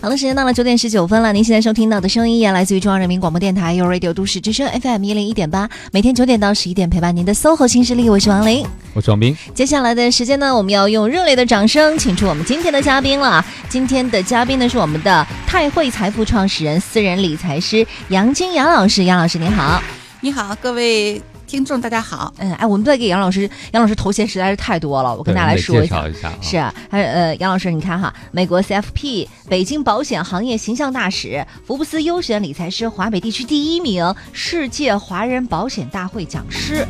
[0.00, 1.32] 好的，时间到了九点十九分了。
[1.32, 8.64] 您现在收听到的声音也来自于中央人民广播电台 u Radio 都市之声 FM 一零一点八，每天九点到十一点陪伴您的 SOHO 新势力，我是王琳，
[8.94, 9.36] 我是王斌。
[9.52, 13.44] 接下来的时间呢，我们要用热烈的掌声请出我们今天的嘉宾了。
[13.68, 19.02] 今天的嘉宾呢是我们的泰汇财富创始人、私人理财师杨金杨老师。
[19.02, 19.82] 杨老师您好，
[20.20, 21.20] 你好，各位。
[21.48, 26.04] 听众大家好，嗯，哎，我们在给杨老师，杨老师头衔实在是太多了，我跟大家来说一下，
[26.42, 26.58] 是
[26.90, 36.86] 呃，杨老师，你看哈，美国 CFP 北京保险行业形象大使，福布斯优选理财师，华北地区第一名，世界华人保险大会讲师。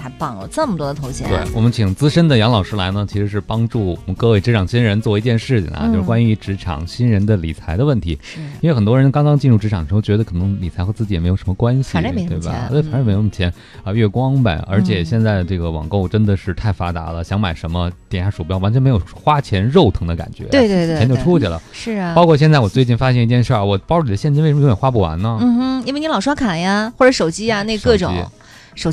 [0.00, 1.28] 太棒了，这么多的头衔。
[1.28, 8.18] 对我们请资深的杨老师来呢，其实是帮助我们各位职场新人做一件事情啊，就是关于职场新人的理财的问题。
[8.60, 12.68] 因为很多人刚刚进入职场的时候，觉得可能理财和自己也没有什么关系，对吧？
[12.70, 13.52] 对，反正没什么钱
[13.84, 14.64] 啊，月光呗。
[14.66, 20.44] 而且现在这个网购真的是太发达了，想买什么点下鼠标，完全没有花钱肉疼的感觉。
[20.44, 21.60] 对对对，钱就出去了。
[21.72, 22.14] 是啊。
[22.14, 25.38] 包括现在我最近发现一件事儿，我包里的现金为什么永远花不完呢？
[25.40, 28.14] 嗯哼，因为你老刷卡呀，或者手机呀，那各种。
[28.14, 28.28] 手机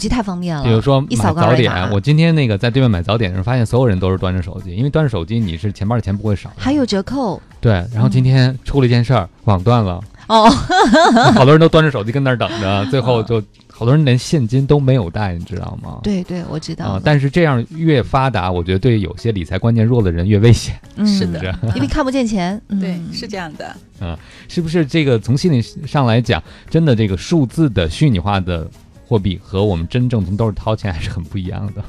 [0.10, 7.42] 太方便了，比如说买早点，我今天那个在对面买早点的时候，发现所有人都是端着手机，因为端着手机你是钱包的钱不会少，还有折扣。
[7.62, 10.50] 对，然后今天出了一件事儿，网断了，哦，
[11.34, 16.00] 好多人都端着手机跟那儿等着， 最后就好多人连现金都没有带，你知道吗？
[16.04, 17.00] 对对，我知道。
[17.04, 20.76] 但是这样越发达，我觉得对有些理财观念弱的人越危险。
[21.06, 21.40] 是的，
[21.76, 22.62] 因为看不见钱。
[22.80, 23.76] 对，是这样的。
[24.00, 24.16] 嗯，
[24.48, 28.70] 是不是这个从心理上来讲，真的这个数字的虚拟化的？
[29.08, 31.84] 货币和我们真正从兜里掏钱还是很不一样的。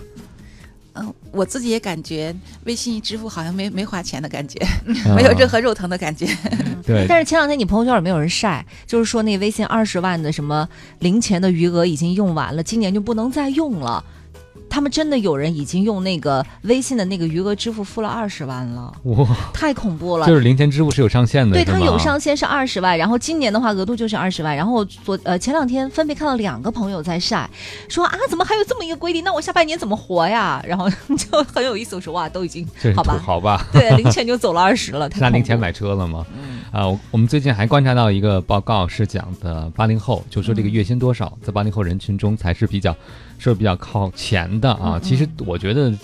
[0.95, 4.59] 嗯，我自己也感觉微信一支付好像没没花钱的感觉，
[5.15, 6.27] 没有任何肉疼的感觉。
[6.85, 7.07] 对。
[7.09, 10.69] 但是前两天你朋友圈里没有人晒，就是说那微信二十万的什么
[11.01, 14.05] 零钱的余额已经用完了，今年就不能再用了。
[14.71, 20.27] 他们真的有人已经用那个微信的那个余额支付付了二十万了，哇，太恐怖了！
[20.27, 24.57] 就是零钱支付是有上限的，对，它有上限是二十万，然后今年的话额度就是二十万。
[24.57, 27.49] 然后昨呃前两天分别看到两个朋友在晒，
[27.89, 29.25] 说啊怎么还有这么一个规定？
[29.25, 30.63] 那我下半年怎么活呀？
[30.67, 36.27] 然后就很有意思，我说哇都已经好吧好吧，对，零钱就走了二十了，拿零钱买车了吗？
[36.71, 42.95] 啊，我们最近还观察到一个报告是讲的八零后，就说这个月薪多少在八零后人群中才是比较。
[43.41, 45.97] 是比较靠前的啊，其实我觉得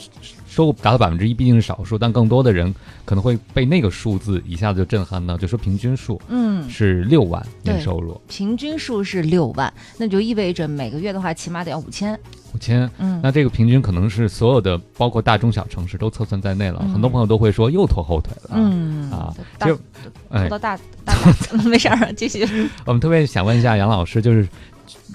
[0.47, 2.73] 收入达到百分之一毕竟是少数，但更多的人
[3.05, 12.17] 可能会被那个数字一下子就震撼到，就说平均数，嗯，是六万年收入，平均数是六万，那就意味着每个月的话起码得要五千，
[12.55, 19.77] 五千，嗯，那这个平均可能是所有的包括大中小城市都测算在内了，很多朋友都会说又拖后腿了，嗯啊，就
[20.31, 21.15] 拖到大大
[21.67, 22.47] 没事儿，继续。
[22.87, 24.47] 我们特别想问一下杨老师，就是。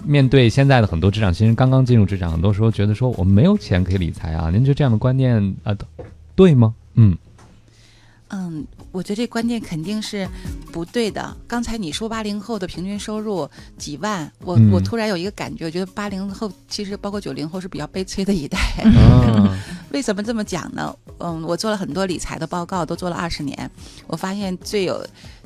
[0.06, 5.76] 面对现在的很多职场新人，刚刚进入职场，很多时候觉得说我们没有钱可以理财啊，您觉得这样的观念啊，
[6.36, 6.74] 对吗？
[6.94, 7.16] 嗯
[8.30, 10.28] 嗯，我觉得这观念肯定是
[10.72, 11.36] 不对的。
[11.48, 18.58] 刚才你说八零后的平均收入几万，我我突然有一个感觉，我觉得八零后其实包括九零后是比较悲催的一代。
[19.92, 20.96] 为什么这么讲呢？
[21.20, 23.70] 嗯，我做了很多理财的报告，都做了二十年，
[24.08, 25.06] 我发现最有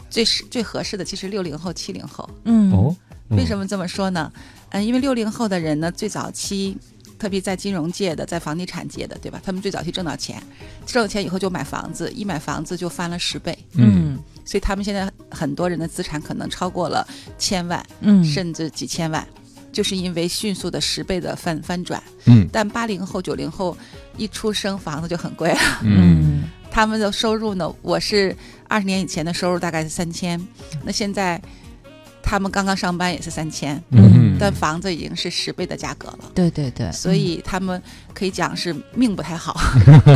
[0.09, 2.29] 最适最合适的其实六零后、七零后。
[2.43, 2.95] 嗯哦。
[3.29, 4.31] 为什么这么说呢？
[4.69, 6.77] 嗯，因为六零后的人呢，最早期，
[7.23, 9.39] 特别在金融界的，在房地产界的，对吧？
[9.41, 10.43] 他们最早期挣到钱，
[10.85, 13.57] 挣到钱以后就买房子，一买房子就翻了十倍。
[13.75, 17.07] 嗯，所以他们现在很多人的资产可能超过了
[17.37, 19.25] 千万，嗯，甚至几千万，
[19.71, 22.03] 就是因为迅速的十倍的翻翻转。
[22.25, 23.77] 嗯，但八零后、九零后
[24.17, 25.59] 一出生房子就很贵了。
[25.83, 27.73] 嗯，他们的收入呢？
[27.81, 28.35] 我是
[28.67, 30.37] 二十年以前的收入大概是三千，
[30.83, 31.41] 那现在。
[32.25, 36.31] 他们刚刚上班也是三千，嗯，但房子已经是十倍的价格了。
[36.35, 37.81] 对对对，所以他们
[38.13, 39.59] 可以讲是命不太好。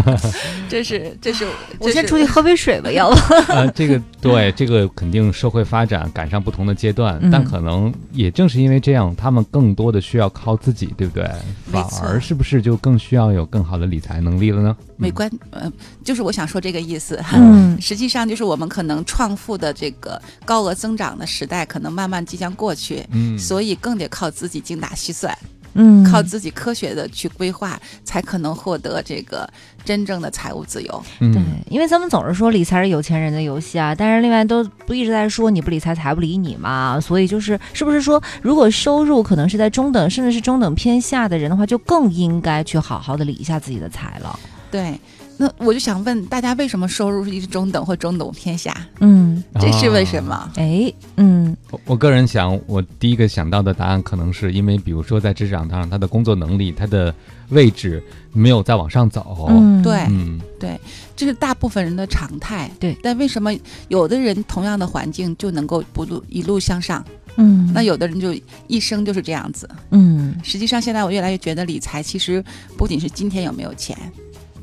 [0.69, 1.47] 这是这是，
[1.79, 3.33] 我先出去喝杯水吧， 要不？
[3.53, 11.29] 啊， 这个对，这个肯定社会发展赶上不同的阶段，但可能也正是因为这样，他们更多的需要靠自己，对不对？
[11.71, 14.75] 反而是不是就更需要有更好的理财能力了呢？
[14.97, 15.71] 没关，呃，
[16.03, 17.23] 就是我想说这个意思。
[17.33, 23.05] 嗯，实际上就是我们可能创富的这个高额增长的时代，可能慢慢即将过去。
[23.11, 25.37] 嗯，所以更得靠自己精打细算。
[25.73, 29.47] 嗯，靠自己科学的去规划，才可能获得这个
[29.85, 31.03] 真正的财务自由。
[31.19, 36.99] 对，因为咱们总是说理财是有钱人的游戏啊，但是另外都不一直在说你不理财财不理你嘛。
[36.99, 44.39] 所以就是是不是说，如果收入可能是在中等甚至是中等偏下的人的话，就更应该去好好的理一下自己的财了。
[44.69, 44.99] 对，
[45.37, 48.75] 那我就想问大家，为什么收入是一直中等或中等偏下？
[48.99, 50.51] 嗯，这是为什么？
[50.55, 57.13] 哎，嗯，我我个人想，我第一个想到的答案可能是因为，比如说在职场上，他的工作能力，他的
[57.49, 58.01] 位置
[58.33, 59.47] 没有再往上走。
[59.49, 60.79] 嗯，对，嗯，对，
[61.15, 62.71] 这是大部分人的常态。
[62.79, 63.51] 对，但为什么
[63.89, 67.05] 有的人同样的环境就能够不路一路向上？
[67.39, 68.35] 嗯，那有的人就
[68.65, 69.69] 一生就是这样子。
[69.91, 72.43] 嗯，实际上现在我越来越觉得，理财其实
[72.75, 73.95] 不仅是今天有没有钱。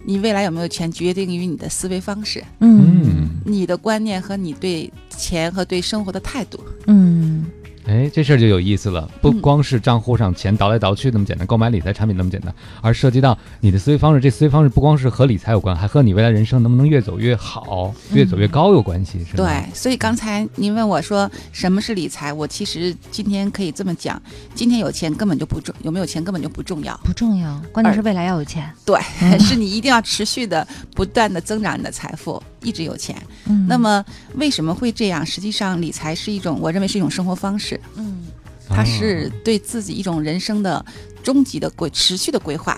[0.05, 7.47] 你未来有没有钱，决定于你的思维方式，嗯，你的观念和你对钱和对生活的态度，嗯。
[7.86, 14.20] 哎，这事儿就有意思了，不光是账户上钱倒来倒去那么简单，购买理财产品那么简单，而涉及到你的思维方式。
[14.20, 19.44] 这思维方式不光是和理财有关，还和你未来人生能不能越走越好、越走越高有关系，是吧？
[19.44, 24.20] 对，所以刚才您问我说什么是理财，我其实今天可以这么讲：
[24.54, 28.70] 今天有钱根本就不重，有没有钱根本就不重要，不重要，关键是未来要有钱。
[28.86, 28.98] 对，
[29.38, 32.42] 是你一定要持续的、不断的增长你的财富。
[32.64, 33.16] 一直有钱，
[33.46, 35.25] 嗯，那么为什么会这样？
[35.25, 38.25] 实际上，理财是一种，我认为是一种生活方式，嗯，
[38.69, 40.84] 它是对自己一种人生的
[41.22, 42.76] 终极的规持续的规划，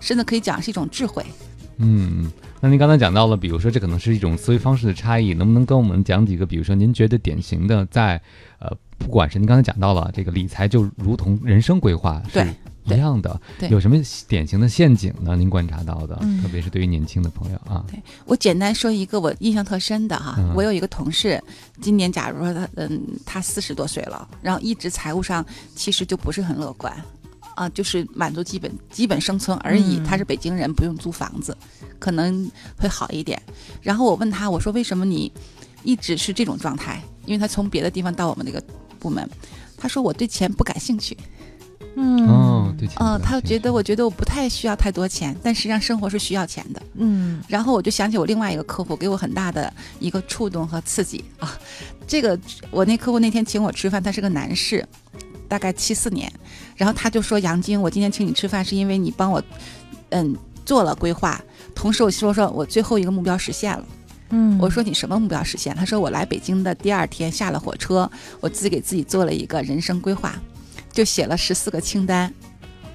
[0.00, 1.24] 甚至可以讲是一种智慧。
[1.78, 6.46] 嗯，那您刚才讲到了，比如说这可能是一种思维方式的差异，能不能跟我们讲几个？
[6.46, 8.20] 比如说您觉得典型的，在
[8.60, 12.46] 呃，不管是您刚才讲到了这个理财，就如同人生规划，对。
[12.84, 13.40] 一样的，
[13.70, 13.96] 有什么
[14.28, 15.34] 典型的陷阱呢？
[15.36, 17.84] 您观察到的，特别是对于年轻的朋友啊。
[17.88, 21.42] 对我简单说一个我印象特深的哈，我有一个同事，
[21.80, 25.44] 今年假如说他嗯他四十多岁了，然后一直财务上
[25.74, 26.94] 其实就不是很乐观
[27.54, 29.98] 啊，就是满足基本基本生存而已。
[30.04, 31.56] 他是北京人，不用租房子，
[31.98, 33.40] 可能会好一点。
[33.80, 35.32] 然后我问他，我说为什么你
[35.82, 37.02] 一直是这种状态？
[37.24, 38.62] 因为他从别的地方到我们那个
[38.98, 39.26] 部门，
[39.78, 41.16] 他说我对钱不感兴趣。
[41.96, 46.82] 嗯哦，对，嗯，他觉得，我觉得我不太需要太多钱，但实际上生活是需要钱的。
[46.94, 51.56] 嗯，然后我就想起我另外一个客户，给我很大的一个触动和刺激啊。
[52.06, 52.38] 这个
[52.70, 54.84] 我那客户那天请我吃饭，他是个男士，
[55.48, 56.32] 大概七四年，
[56.76, 59.42] 然后他就说：“杨晶，我今天请你吃饭是因为你帮我，
[60.10, 61.40] 嗯，做了规划，
[61.74, 63.84] 同时我说说我最后一个目标实现了。”
[64.30, 65.72] 嗯，我说你什么目标实现？
[65.76, 70.34] 他说我来北京的第二天下了火车，我自己给自己做了一个人生规划。
[70.94, 72.32] 就写了十四个清单，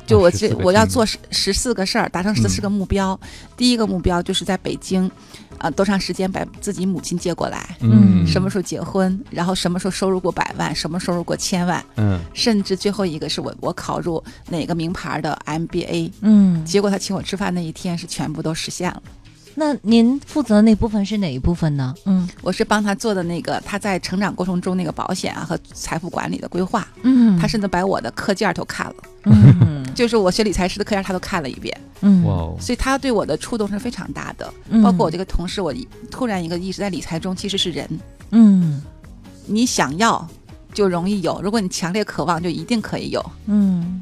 [0.07, 3.19] 就我这我要做十十四个事儿，达成十四个目标。
[3.57, 5.11] 第一个目标就是在北京，
[5.57, 7.75] 啊，多长时间把自己母亲接过来？
[7.81, 9.21] 嗯，什么时候结婚？
[9.29, 10.73] 然后什么时候收入过百万？
[10.73, 11.83] 什么收入过千万？
[11.97, 16.11] 嗯，甚至最后一个是我我考入哪个名牌的 MBA？
[16.21, 19.03] 嗯，结果他请我吃饭那一天是全部都实现了。
[19.59, 21.93] 那您负责的那部分是哪一部分呢？
[22.05, 26.87] 嗯，我是帮他做的那个他在成长过程中那个保险啊和财富管理的规划。
[27.01, 28.95] 嗯，他甚至把我的课件都看了。
[29.25, 31.77] 嗯， 就是我学理财师的课件他都看了一遍。
[31.99, 34.51] 嗯，哇，所以他对我的触动是非常大的。
[34.81, 35.73] 包括我这个同事，我
[36.09, 37.99] 突然一个意识，在理财中其实是人。
[38.31, 38.81] 嗯，
[39.45, 40.25] 你想要
[40.73, 43.21] 就容易有，如果你强烈渴望，就一定可以有。
[43.47, 44.01] 嗯。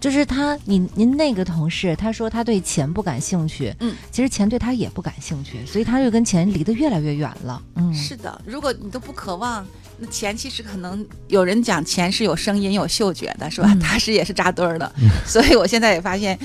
[0.00, 7.62] 就是他，您您那个同事，他说他对钱不感兴趣，嗯，其实钱对他也不感兴趣，所以他就跟钱离得越来越远了。
[7.74, 9.64] 嗯，是的，如果你都不渴望，
[9.98, 13.76] 那钱其实可能有人讲钱是有声音、有嗅觉的，是吧？
[13.78, 14.90] 它是也是扎堆儿的，
[15.26, 16.38] 所以我现在也发现。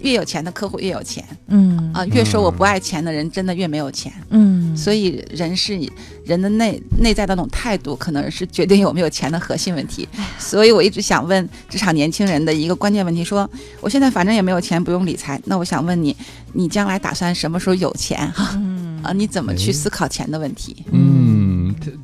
[0.00, 5.78] 越有钱的客户越有钱，嗯啊，越说我不爱钱的人真的越没有钱，嗯，所以人是
[6.24, 10.08] 人的内内在的那种态度，可能是决定有没有钱的核心问题。
[10.38, 13.48] 所以我一直想问职场年轻人的一个关键问题：说
[13.80, 16.16] 我现在反正也没有钱，不用理财，那我想问你，
[16.52, 18.30] 你将来打算什么时候有钱？
[18.32, 18.58] 哈，
[19.02, 20.84] 啊，你怎么去思考钱的问题？
[20.92, 21.19] 嗯。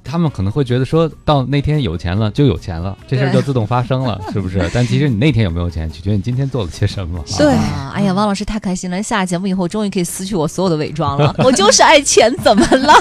[0.05, 4.59] 他们可能会觉得，说到那天有钱了就有钱了，这事儿就自动发生了，是不是？
[4.73, 7.23] 但其实你那天有没有钱，取决于你今天做了些什么。
[7.37, 7.55] 对，
[7.93, 9.03] 哎呀，汪老师太开心了！
[9.03, 11.35] 下节目以后，终于可以撕去我所有的伪装了。
[11.45, 12.95] 我就是爱钱，怎么了？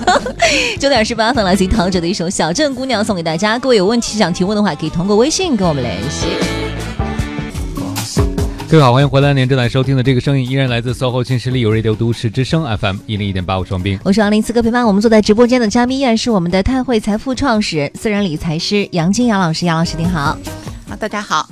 [0.80, 3.58] 九点十八分，来自唐喆的一首《小镇姑娘》送给大家。
[3.58, 6.75] 各位有问题想提问的话，可以通过微信跟我们联系。
[8.68, 9.32] 各位好，欢迎回来！
[9.32, 14.00] 您正在收听的这个声音依然来自 SOHO 新势力有 Radio 都市之声 FM 一零一点八五双冰。
[14.04, 19.68] 我是王林，此刻陪伴我们坐在直播间的嘉宾依然是我们的泰汇财富创始人、私人理财师杨金杨老师。
[19.68, 20.36] 杨老师您好，
[20.90, 21.48] 啊，大家好。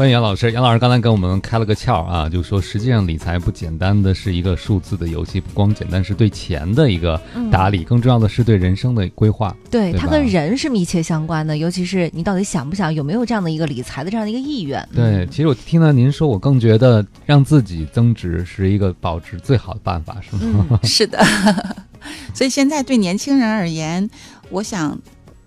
[0.00, 7.20] 欢迎杨老师，杨老师刚才给我们开了个窍啊，就说实际上理财不简单的是一个数字的游戏，不光简单是对钱的一个
[7.52, 9.54] 打理，更重要的是对人生的规划。
[9.70, 14.88] 对，它跟人是密切相关的，尤其是你到底想不想，有没有这样的一个理财的这样的一个意愿。
[14.94, 20.80] 对，其实我听到您说，我更觉得让自己增值是一个保值最好的办法，是吗？
[20.82, 21.22] 是的，
[22.32, 24.08] 所以现在对年轻人而言，
[24.48, 24.98] 我想。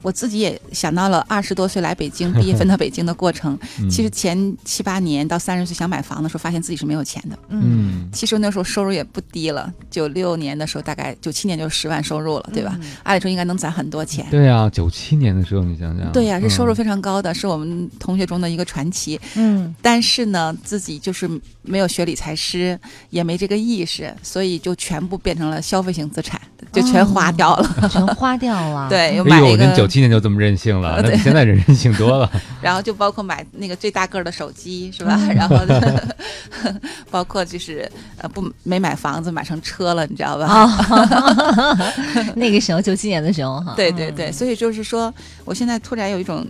[0.03, 3.57] 我自己也想到了二十多岁来北京毕业分到北京的过程。
[3.89, 7.39] 其实前七八年到三十岁想买房的时候，发现自己是没有钱的。
[7.49, 9.73] 嗯，其实那时候收入也不低了。
[9.89, 12.77] 九六年的时候，大概九七年就十万收入了，对吧？
[13.03, 14.27] 按理说应该能攒很多钱。
[14.29, 16.11] 对呀，九七年的时候你想想。
[16.11, 19.19] 对呀，是收入非常高的，是我们同学中的一个传奇。
[19.35, 21.29] 嗯，但是呢，自己就是
[21.61, 22.77] 没有学理财师，
[23.09, 26.39] 也没这个意识，所以就全部变成了消费型资产。
[26.73, 28.89] 就 全花掉了，全花掉了。
[28.89, 29.71] 对，又买一个。
[29.75, 32.29] 九七年就这么任性了， 那现在人任性多了。
[32.61, 35.17] 然后就包括买那个最大个的手机，是吧？
[35.33, 35.55] 然后
[37.11, 40.67] 包括就是呃不没买房子，买成车了，你知道吧？
[42.35, 43.73] 那个时候九七年的时候哈。
[43.75, 45.13] 对对对，所以就是说，
[45.45, 46.45] 我现在突然有一种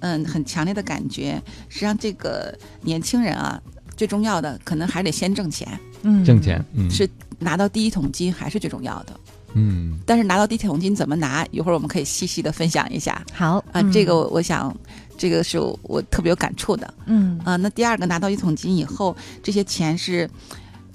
[0.00, 3.60] 嗯很强烈的感觉，实际上这个年轻人啊，
[3.96, 5.68] 最重要的可能还得先挣钱。
[6.02, 7.08] 嗯，挣钱嗯是
[7.38, 9.12] 拿到第一桶金还是最重要的。
[9.54, 11.46] 嗯，但是拿到地铁桶金怎么拿？
[11.50, 13.24] 一会儿我们可以细细的分享一下。
[13.32, 14.74] 好啊，这个我想，
[15.16, 16.94] 这个是我特别有感触的。
[17.06, 20.28] 嗯啊，那第二个拿到一桶金以后，这些钱是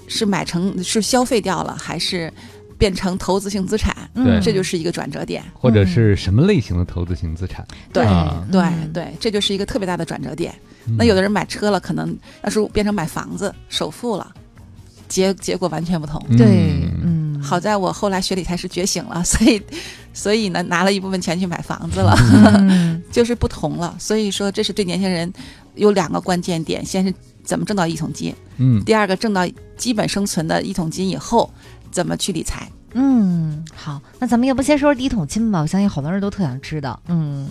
[0.08, 2.32] 是买成是消费掉了，还是
[2.78, 3.96] 变成投资性资产？
[4.14, 5.44] 对，这就是一个转折点。
[5.54, 7.66] 或者是什么类型的投资性资产？
[7.92, 8.06] 对
[8.52, 10.54] 对对，这就是一个特别大的转折点。
[10.98, 14.32] 那有的人买车了，可能要是变成买房子首付了，
[15.08, 16.22] 结结果完全不同。
[16.38, 17.23] 对，嗯。
[17.44, 19.62] 好在我后来学理财是觉醒了， 所以，
[20.14, 22.16] 所以呢，拿了一部分钱去买房子了，
[23.12, 23.96] 就是不同了。
[24.00, 25.32] 所以说，这是对年轻人
[25.76, 31.52] 有两个关键点：先是怎么挣到一桶金，嗯；第二个挣到基本生存的一桶金以后，
[31.92, 32.68] 怎么去理财。
[32.96, 35.62] 嗯，好，那咱们要不先说说第一桶金吧？
[35.62, 37.00] 我相信好多人都特想知道。
[37.08, 37.50] 嗯，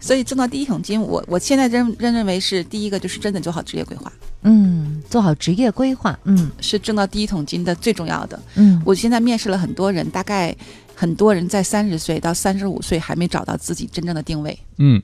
[0.00, 4.12] 所以挣到第一桶金，我我现在认认认为是第一个，就是真的做好职业规划。
[4.42, 8.40] 嗯，做好职业规划，嗯，是挣到第一桶金的最重要的。
[8.54, 10.56] 嗯，我现在面试了很多人，大概
[10.94, 14.56] 很多人在三十岁到三十五岁还没找到自己真正的定位。
[14.78, 15.02] 嗯，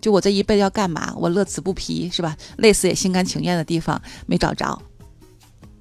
[0.00, 1.12] 就我这一辈子要干嘛？
[1.16, 2.36] 我乐此不疲，是吧？
[2.58, 4.80] 累死也心甘情愿的地方没找着。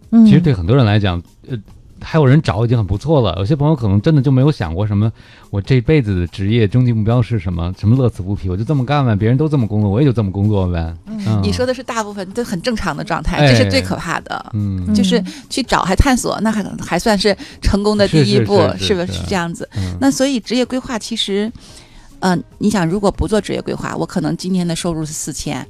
[0.09, 1.57] 嗯，其实对很多人来讲，呃。
[2.01, 3.35] 还有人找已经很不错了。
[3.37, 5.11] 有些朋友可能真的就没有想过什么，
[5.49, 7.73] 我这辈子的职业终极目标是什么？
[7.77, 8.49] 什么乐此不疲？
[8.49, 10.93] 我就这么干呗，别人都这么工作，我也就这么工作呗。
[11.05, 14.45] 嗯，你说的是大部分都很正常的状态，这是最可怕的。
[14.53, 19.67] 嗯，就是去找还探索，那还还算是成功的第一步，是不是这样子？
[19.99, 21.51] 那所以职业规划其实，
[22.19, 25.65] 嗯，你想如果不做职业规划，我可能今天的收入是四千。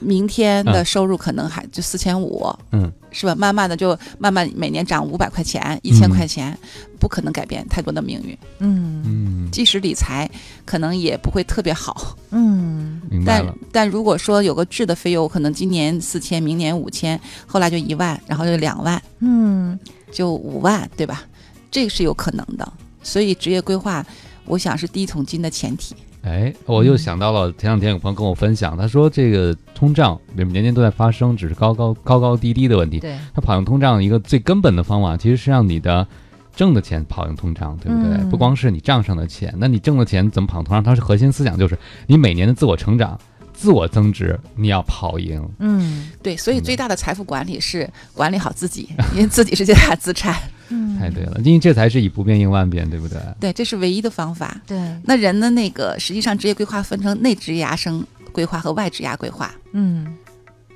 [0.00, 3.34] 明天的收入可能还就四千五，嗯，是吧？
[3.34, 6.56] 慢慢的就慢慢每年涨五百块钱、一千块钱，
[6.98, 8.36] 不可能改变太多的命运。
[8.58, 10.30] 嗯嗯，即使理财
[10.64, 12.16] 可能也不会特别好。
[12.30, 13.54] 嗯，明白了。
[13.72, 19.78] 但但如果说有个质的费用，可能今年四千，明年五千，后来就一万，然后就两万，嗯，
[20.12, 21.24] 就五万，对吧？
[21.70, 22.72] 这个是有可能的。
[23.02, 24.04] 所以职业规划，
[24.44, 25.94] 我想是第一桶金的前提。
[26.28, 33.00] 哎，我又想到了前两天有朋友跟我分享，他说这个通胀年年都在发生，只是高高高高低低的问题。
[33.00, 36.06] 对，他跑赢通胀一个最根本的方法，其实是让你的
[36.54, 38.30] 挣的钱跑赢通胀，对不对？
[38.30, 40.84] 不光是你账上的钱，那你挣的钱怎么跑通胀？
[40.84, 43.18] 它是核心思想，就是你每年的自我成长、
[43.54, 45.42] 自我增值，你要跑赢。
[45.60, 50.36] 嗯，对，所以最大的财富管理是管理好自己，因为自己是最大的资产。
[50.70, 53.18] 嗯，太对了，因为这才是以不变应万变，对不对？
[53.40, 54.60] 对，这是唯一的方法。
[54.66, 59.54] 对，那人的那个实际上职业规划分成内职涯生规划和外职涯规划。
[59.72, 60.06] 嗯，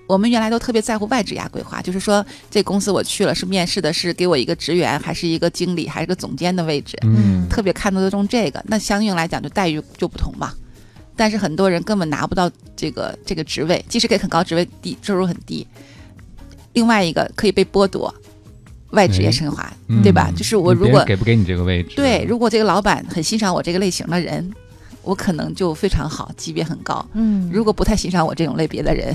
[0.06, 6.96] 我们原来都特别在乎外职涯规划，就是说这公司我去了是面试的是给我一个职员，还是一个经理，还是个总监的位置？
[7.02, 10.52] 嗯，特别看得重这个，那相应来讲就待遇就不同嘛。
[11.14, 15.66] 但是很多人根本拿不到这个这个职位，即使给很高职位，低收入很低。
[16.72, 18.12] 另外一个可以被剥夺。
[18.92, 19.70] 外职业升华，
[20.02, 20.30] 对吧？
[20.34, 21.96] 就是我如果给不给你这个位置？
[21.96, 24.50] 对，如果这个老板很欣赏我这个类型的人，
[25.02, 27.04] 我可能就非常好，级别很高。
[27.14, 29.12] 嗯，如果不太欣赏我这种类别的人。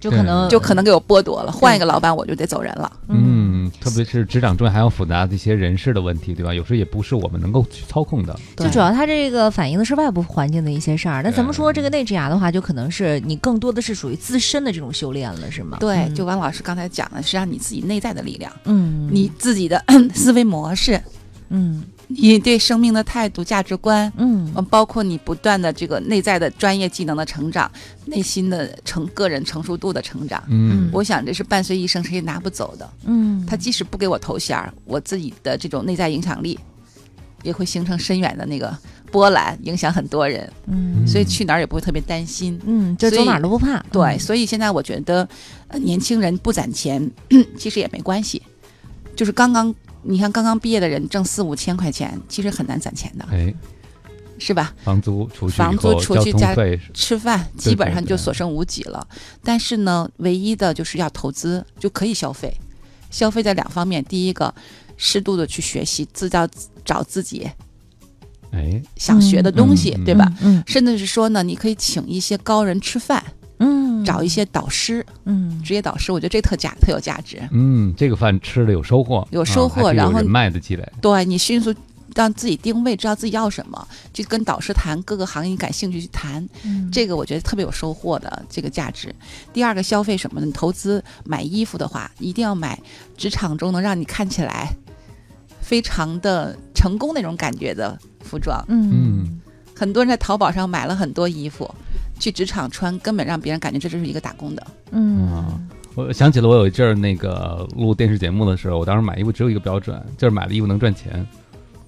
[0.00, 2.90] 就可能就可能给我剥夺了，换一个老板我就得走人了。
[3.08, 6.54] 嗯，特别是职场中还有复杂的一些人事的问题，对吧？
[6.54, 8.34] 有时候也不是我们能够去操控的。
[8.56, 11.22] 就主要它这个反映的是外部环境的一些事儿。
[11.22, 15.76] 那咱们说这个内职涯的话，就可能是你更多的是属于自身的这种修炼了，是吗？
[15.78, 20.98] 对，就王老师刚才讲的是让你自己内在的力量，嗯，你自己的 思维模式，
[21.50, 21.84] 嗯。
[22.12, 27.70] 你对生命的态度、价值观，嗯，包括你不断的这个内在的专业技能的成长，
[28.06, 36.58] 内心的成个人成熟度的成长，嗯，我想这是伴随一生，谁也拿不走的，嗯，他即使不给我头衔儿，我自己的这种内在影响力，
[37.44, 38.76] 也会形成深远的那个
[39.12, 45.28] 波澜，影响很多人，嗯，所以去哪儿也不会特别担心，嗯，就走哪儿都不怕，对，所以现在我觉得，
[45.74, 47.08] 年轻人不攒钱
[47.56, 48.42] 其实也没关系，
[49.14, 49.72] 就是刚刚。
[50.02, 53.24] 你看，刚刚毕业的人挣四五千块钱，其实很难攒钱的。
[53.30, 53.54] 哎，
[54.38, 54.74] 是吧？
[54.82, 59.06] 房租除去房租除去加费吃饭，基本上就所剩无几了。
[59.44, 62.54] 但是呢，唯一的就是要投资，就可以消费。
[63.10, 64.54] 消费在两方面，第一个，
[64.96, 66.48] 适度的去学习，自教
[66.84, 67.50] 找自己，
[68.52, 70.32] 哎，想学的东西，对吧？
[70.40, 73.22] 嗯，甚至是说呢，你可以请一些高人吃饭，
[73.60, 77.40] 嗯，找一些导师，嗯，职业导师，我觉得这特价特有价值。
[77.52, 81.72] 嗯，这个饭吃的有收获，有收获，然后人脉的积累，对你迅速。
[82.16, 89.14] 让自己定位，知道自己要什么，就跟导师谈各个行业感兴趣去谈，嗯这个我觉得特别有收获的这个价值。
[89.52, 90.50] 第二个消费什么呢？
[90.52, 92.76] 投资买衣服的话，一定要买
[93.16, 94.74] 职场中能让你看起来
[95.60, 98.60] 非常的成功那种感觉的服装。
[98.66, 99.40] 嗯，
[99.76, 101.72] 很多人在淘宝上买了很多衣服，
[102.20, 104.64] 去职场穿，根本让别人感觉这就是一个打工的。
[104.92, 105.44] 嗯，
[105.96, 111.26] 我想起了我有一阵儿那个录电视节目的时候，我当时买衣服只有一个标准，就是买的衣服能赚钱。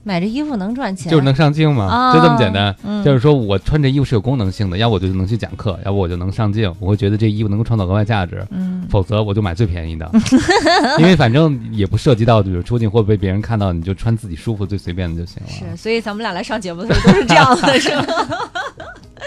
[0.04, 2.74] 买这衣服能赚钱，就是能上镜嘛，就这么简单。
[2.82, 6.74] 嗯，就是说我穿这衣服是有功能性的，要不我就能去讲课，要不我就能上镜。
[6.80, 10.10] 我会觉得这衣服能够创造额外价值，嗯，否则我就买最便宜的，
[10.98, 15.48] 因为反正也不涉及到就是出镜会被别人看到，你就穿自己舒服最随便的就行了。
[15.48, 18.04] 是，所以咱们俩来上节目的时候都是这样的，是吗？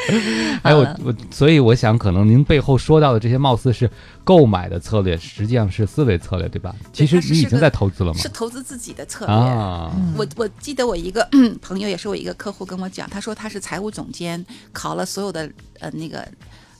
[0.63, 3.89] 还有我，所以我想，可能您背后说到的这些，貌似是
[4.23, 6.75] 购买的策略，实际上是思维策略，对吧？
[6.93, 8.19] 其实你已经在投资了吗？
[8.19, 9.91] 是投资自己的策略啊！
[10.17, 11.27] 我我记得我一个
[11.61, 16.27] 朋友，也是我一个客户跟我讲，他说他是财务总监，考了所有的呃那个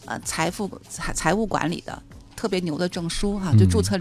[0.05, 2.01] 呃财富财财务管理的
[2.35, 3.99] 特别牛的证书哈，就注册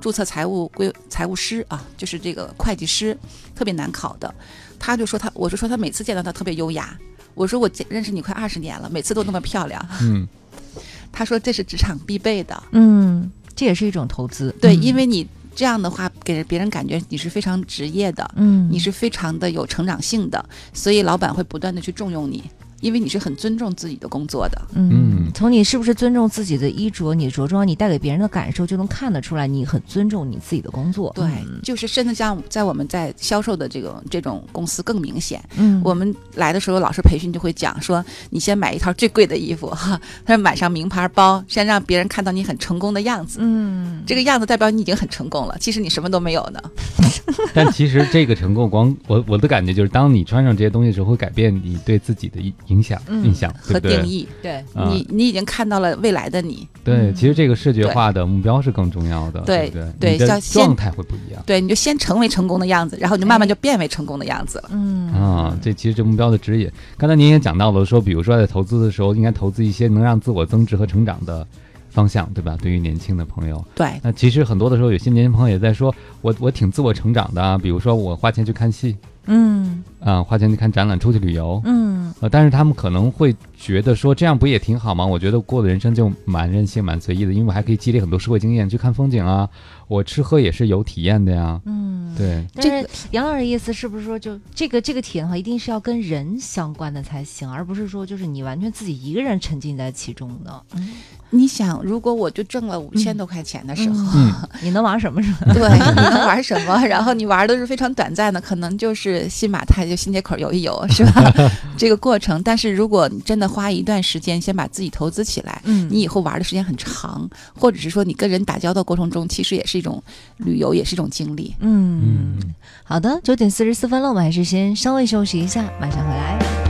[0.00, 3.16] 注册财务规财务师啊，就是这个会计师，
[3.54, 4.34] 特别难考的。
[4.78, 6.96] 他就说他，我就说他每次见到他特别优雅。
[7.36, 9.88] 我说我认识你快二十年了，每次都那么漂亮。
[10.02, 10.26] 嗯，
[11.12, 12.60] 他说这是职场必备的。
[12.72, 14.52] 嗯，这也是一种投资。
[14.60, 15.24] 对，因为你
[15.54, 22.42] 这样的话给别人感觉你是非常职业的，嗯，你是非常的有成长性的，所以老板会不断的去重用你。
[22.80, 31.12] 因为你是很尊重自己的工作的，嗯，从你是不是尊重自己的衣着，你着装，你带给别人的感受就能看得出来，你很尊重你自己的工作。
[31.14, 31.26] 对，
[31.62, 35.42] 就是甚至像在我们在销售的这种这种公司更明显。
[35.56, 43.38] 嗯，我们来的时候，老师培训就会讲说，你先买一套最贵的衣服哈， 他说买上名牌包，先让别人看到你很成功的样子。
[43.40, 46.60] 嗯，这个样子代表你已经很成功了，其实你什么都没有呢。
[47.52, 54.28] 但其实这个成功，光我我的感觉就是，当你穿上这些东西的时候，会改变你对自己的影响、印象和定义。
[54.42, 56.66] 对你，你已经看到了未来的你。
[56.84, 59.40] 对，其实这个视觉化的目标是更重要的。
[59.40, 61.42] 对对，对，状态会不一样。
[61.44, 64.70] 对，你就先成为成功的样子，然后你就慢慢就变为成功的样子了。
[64.72, 66.70] 嗯啊，这其实这目标的指引。
[66.96, 71.46] 刚才您也讲到了，说比如说在投资的时候，应该投资一些能让自我增值和成长的。
[71.88, 72.58] 方向对吧？
[72.60, 85.04] 对于年轻的朋友，对，那其实很多的时候，有些年轻朋友也在说，我我挺自我成长的，比如说我花钱去看戏，嗯，啊，花钱去看展览，出去旅游，嗯，呃，但是他们可能会觉得说，这样不也挺好吗？
[85.04, 89.48] 我觉得过的人生就蛮任性、蛮随意的，因为我还可以积累很多社会经验，去看风景啊，
[89.88, 92.46] 我吃喝也是有体验的呀，嗯，对。
[92.54, 100.62] 但是杨老师意思是不是说，就这个这个体验的话，一定是要跟人相关的才行，而不是说就是你完全自己一个人沉浸在其中的？
[100.76, 100.88] 嗯。
[101.30, 104.16] 你想，如果我就挣了五千多块钱的时候，
[104.62, 105.20] 你能玩什么？
[105.52, 106.76] 对，你能玩什么？
[106.86, 111.32] 然后你玩的是非常短暂的，可能就是新马泰就新街口游一游， 是吧？
[111.76, 112.42] 这个过程。
[112.42, 120.02] 但是如果你真的花一段时间，先把自己投资起来，嗯，你以后玩的时间很长，或者是说你跟人打交道过程中，其实也是一种
[120.36, 121.54] 旅游，也是一种经历。
[121.60, 122.36] 嗯，
[122.84, 126.65] 好的，九点四十四分了，我们还是先稍微休息一下，马上回来。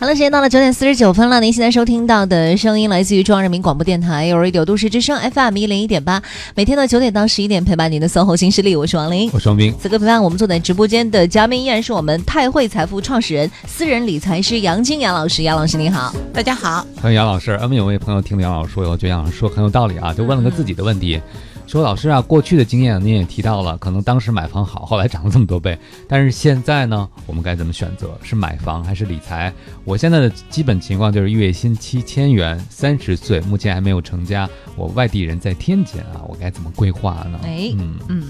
[0.00, 1.40] 好了，时间到了九点四十九分了。
[1.40, 6.22] 您现在收听到的声音来自于中央人民广播电台 Radio 都市之声 FM 一零一点八，
[6.54, 9.74] 每天的九点到十一点陪伴您的搜狐新势力，我是王琳，我是王斌。
[9.82, 15.42] 此刻陪伴我们坐在直播间的嘉宾依然是我们泰汇财富创始人、私人理财师杨金杨老师。
[15.42, 17.58] 杨老师您好，大家好，欢迎杨老师。
[17.60, 21.20] 我们有位朋友听了杨老师说以后，觉得杨老师说很有道理啊，就问了个自己的问题。
[21.68, 25.78] 说老师啊，过去的经验您也提到了，可能当时买房好， 后来涨了这么多倍。
[26.08, 28.18] 但是现在呢，我们该怎么选择？
[28.22, 29.52] 是买房还是理财？
[29.84, 37.38] 我现在的基本情况就是月薪七千元，三十岁，目前还没有成家，我外地人在天津啊，我该怎么规划呢？
[37.44, 38.28] 哎，嗯嗯，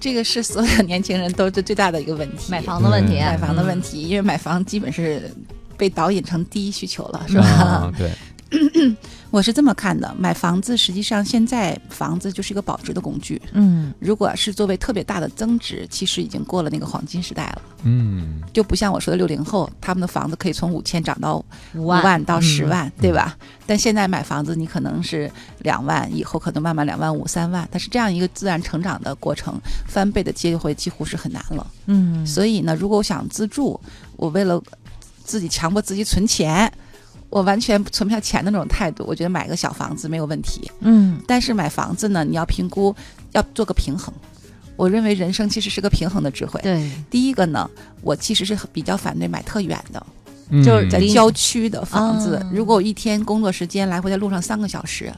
[0.00, 5.30] 这个是所有年轻人都是最大的一个问题，买房的问题，买房的问题，因为买房基本是
[5.76, 7.92] 被导引成第一需求了，是吧？
[7.98, 8.10] 对。
[9.32, 13.40] 我是这么看的，买房子实际上现在房子就是一个保值的工具。
[13.52, 17.62] 嗯，如果是作为特别大的增值，其实已经过了那个黄金时代了。
[17.84, 21.42] 嗯，就不像我说的六零后，他们的房子可以从五千涨到
[21.74, 23.34] 五万到十万，对吧？
[23.66, 31.66] 但现在买房子，你可能是两万，以后可能慢慢两万五、三万，它是这样一个自然成长的过程，翻倍的机会几乎是很难了。
[31.86, 33.80] 嗯，所以呢，如果我想自住。
[34.16, 34.62] 我为了
[35.24, 36.70] 自己强迫自己存钱，
[37.32, 40.70] 我完全存不下钱的那种态度，我觉得买个小房子没有问题。
[40.80, 42.94] 嗯，但是买房子呢，你要评估，
[43.32, 44.12] 要做个平衡。
[44.76, 46.60] 我认为人生其实是个平衡的智慧。
[46.62, 47.68] 对，第一个呢，
[48.02, 50.06] 我其实是比较反对买特远的，
[50.62, 52.44] 就是在郊区的房子。
[52.52, 55.10] 如果我一天工作时间来回在路上三个小时。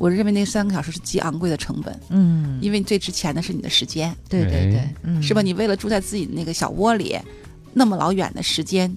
[0.00, 5.42] 我认为那三个小时是极昂贵的成本，嗯，因为最值钱的是你的时间，对对对，是吧？
[5.42, 7.18] 你为了住在自己的那个小窝里，
[7.72, 8.96] 那么老远的时间。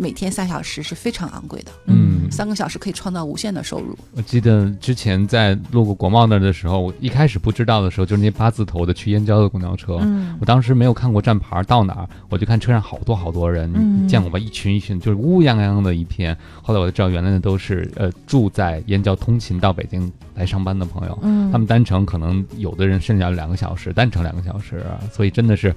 [0.00, 3.98] 每天三小时是非常昂贵的，嗯，三个小时可以创造无限的收入。
[4.14, 13.68] 我记得之前在路过国贸那儿的时候，我一开始不知道的时候，就是那八字头的去燕郊的公交车，嗯，我当时没有看过站牌到哪儿，我就看车上好多好多人，
[14.04, 14.38] 你见过吧？
[14.38, 16.36] 一群一群，就是乌泱泱的一片。
[16.62, 25.74] 后来我才知道，原来那都是呃住在燕郊通勤到北京来上班的朋友，嗯，他们单程可能有的人甚至要两个小时，单程两个小时，所以真的是。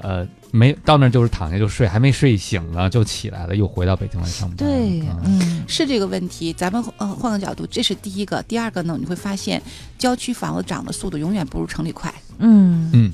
[0.00, 4.56] 呃，没到那儿就是躺下就睡，还没睡醒呢就起来了，又回到北京来上班。
[4.56, 6.52] 对，嗯，是这个问题。
[6.52, 8.42] 咱们呃换个角度，这是第一个。
[8.42, 9.62] 第二个呢，你会发现
[9.98, 12.12] 郊区房子涨的速度永远不如城里快。
[12.38, 13.12] 嗯嗯，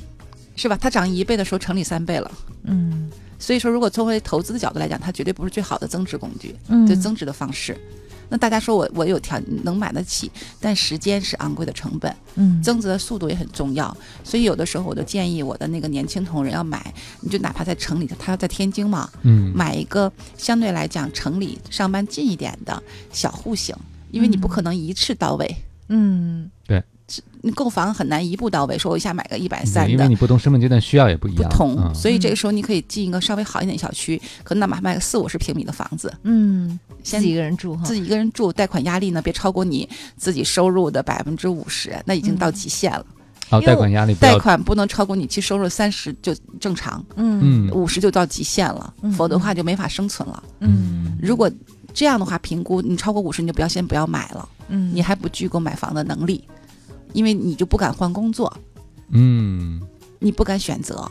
[0.57, 0.77] 是吧？
[0.81, 2.31] 它涨一倍的时候，城里三倍了。
[2.65, 7.79] 嗯，所以说，如果从为投资的角度来讲，它绝对不是最好的增值工具，嗯就增值的方式。
[8.31, 13.95] 那大家说我我有条能买得起，但时间是昂贵的成本，嗯，增值的速度也很重要。
[14.25, 23.75] 所以有的时候我就建议我的那个年轻同仁要买，你就哪怕在城里，他要在天津嘛，嗯，买一个相对来讲城里上班近一点的小户型，
[24.11, 25.57] 因为你不可能一次到位，
[25.89, 26.83] 嗯，对。
[27.43, 43.07] 你购房很难一步到位，说我一下买个一百三的，因为你不同身份阶段需要也不一样，不同，所以这个时候你可以进一个稍微好一点小区，可能哪怕卖个四五十平米的房子，嗯，先自己一个人住，自己一个人住，贷款压力呢别超过你自己收入的百分之五十，那已经到极限了。
[43.49, 50.41] 好，贷款压力，贷款不能超过你其收入三十就正常，嗯，五十就到极限了，否则的话就没法生存了。
[50.61, 51.51] 嗯，如果
[51.93, 56.45] 这样的话评估，你超过五十你就不要先不要买了，嗯，你还不具购买房的能力。
[57.13, 58.53] 因为你就不敢换工作，
[59.11, 59.81] 嗯，
[60.19, 61.11] 你不敢选择，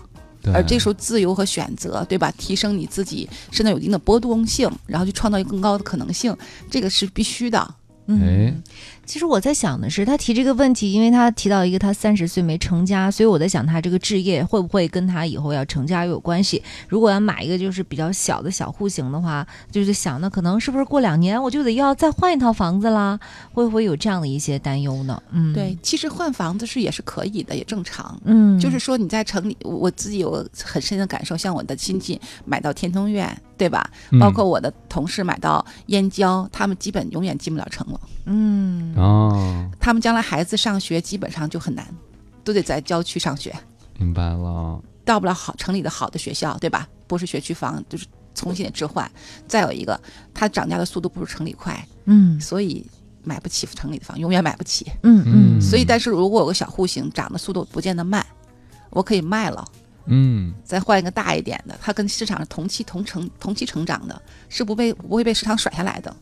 [0.53, 2.31] 而这时候自由和选择，对吧？
[2.38, 6.35] 提升你自己，甚至有一定的波动性，然后去创造一个更高的可能性，
[6.69, 7.75] 这个是必须的。
[8.07, 8.62] 嗯。
[9.10, 16.62] 其实我在想的是，他提这个问题，因为他提到一个他三十岁没成家，所以我在想他这个置业会不会跟他以后要成家有关系？
[16.88, 23.19] 如果要买一个就是比较小的小户型的话，就是想那可能是不是过两年我就得要再换一套房子啦？
[23.52, 25.19] 会不会有这样的一些担忧呢？
[25.32, 28.15] 嗯，对，其实换房子是也是可以的，也正常。
[28.26, 33.89] 嗯，就是说你在城里，我自己有个很深的感受，像我的亲戚买到天通苑，对吧？
[34.19, 38.00] 包括我的同事买到燕郊，他们基本永远进不了城了。
[38.26, 38.93] 嗯。
[38.99, 41.88] 哦，他们将来孩子上学基本上就很难，
[42.43, 43.55] 都得在郊区上学。
[43.97, 46.88] 明白了，到不了好城里的好的学校，对吧？
[47.07, 49.09] 不是学区房，就是重新得置换。
[49.47, 49.99] 再有一个，
[50.33, 52.85] 它涨价的速度不如城里快，嗯，所以
[53.23, 54.91] 买不起城里的房，永远买不起。
[55.03, 55.62] 嗯嗯。
[55.62, 58.25] 所以，但是如果有个小户型，涨的速度不见得慢，
[58.91, 59.67] 我可以卖了，
[60.05, 66.15] 嗯，再换一个大一点的，它跟市场上同期同成同期成长的，是不被不会被市场甩下来的。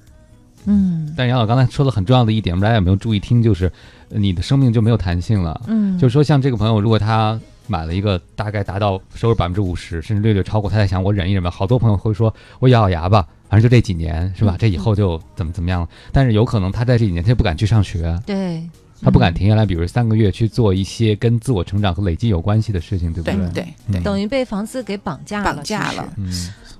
[0.67, 3.41] 嗯，但是杨老刚才说的很重要的一点，不知道大家有没有注意听？
[3.41, 3.71] 就是
[4.09, 5.59] 你的生命就没有弹性了。
[5.67, 11.49] 嗯，就是说，像这个朋友，如果他买了一个大概达到收入百分之五十，甚至略略超过，他在想我忍一忍吧。
[11.49, 14.55] 好多朋友会说，我咬咬牙吧，反正就这几年是吧？
[14.59, 15.89] 这以后就怎么怎么样了。
[16.11, 18.61] 但是有可能他在这几年他就不敢去上学，对，
[19.01, 23.35] 他不敢停下来，比如三个月去做一些跟自我成长和累积有关系的事情，对不对？
[23.53, 26.13] 对对，等于被房子给绑架了，绑架了。
[26.17, 26.31] 嗯。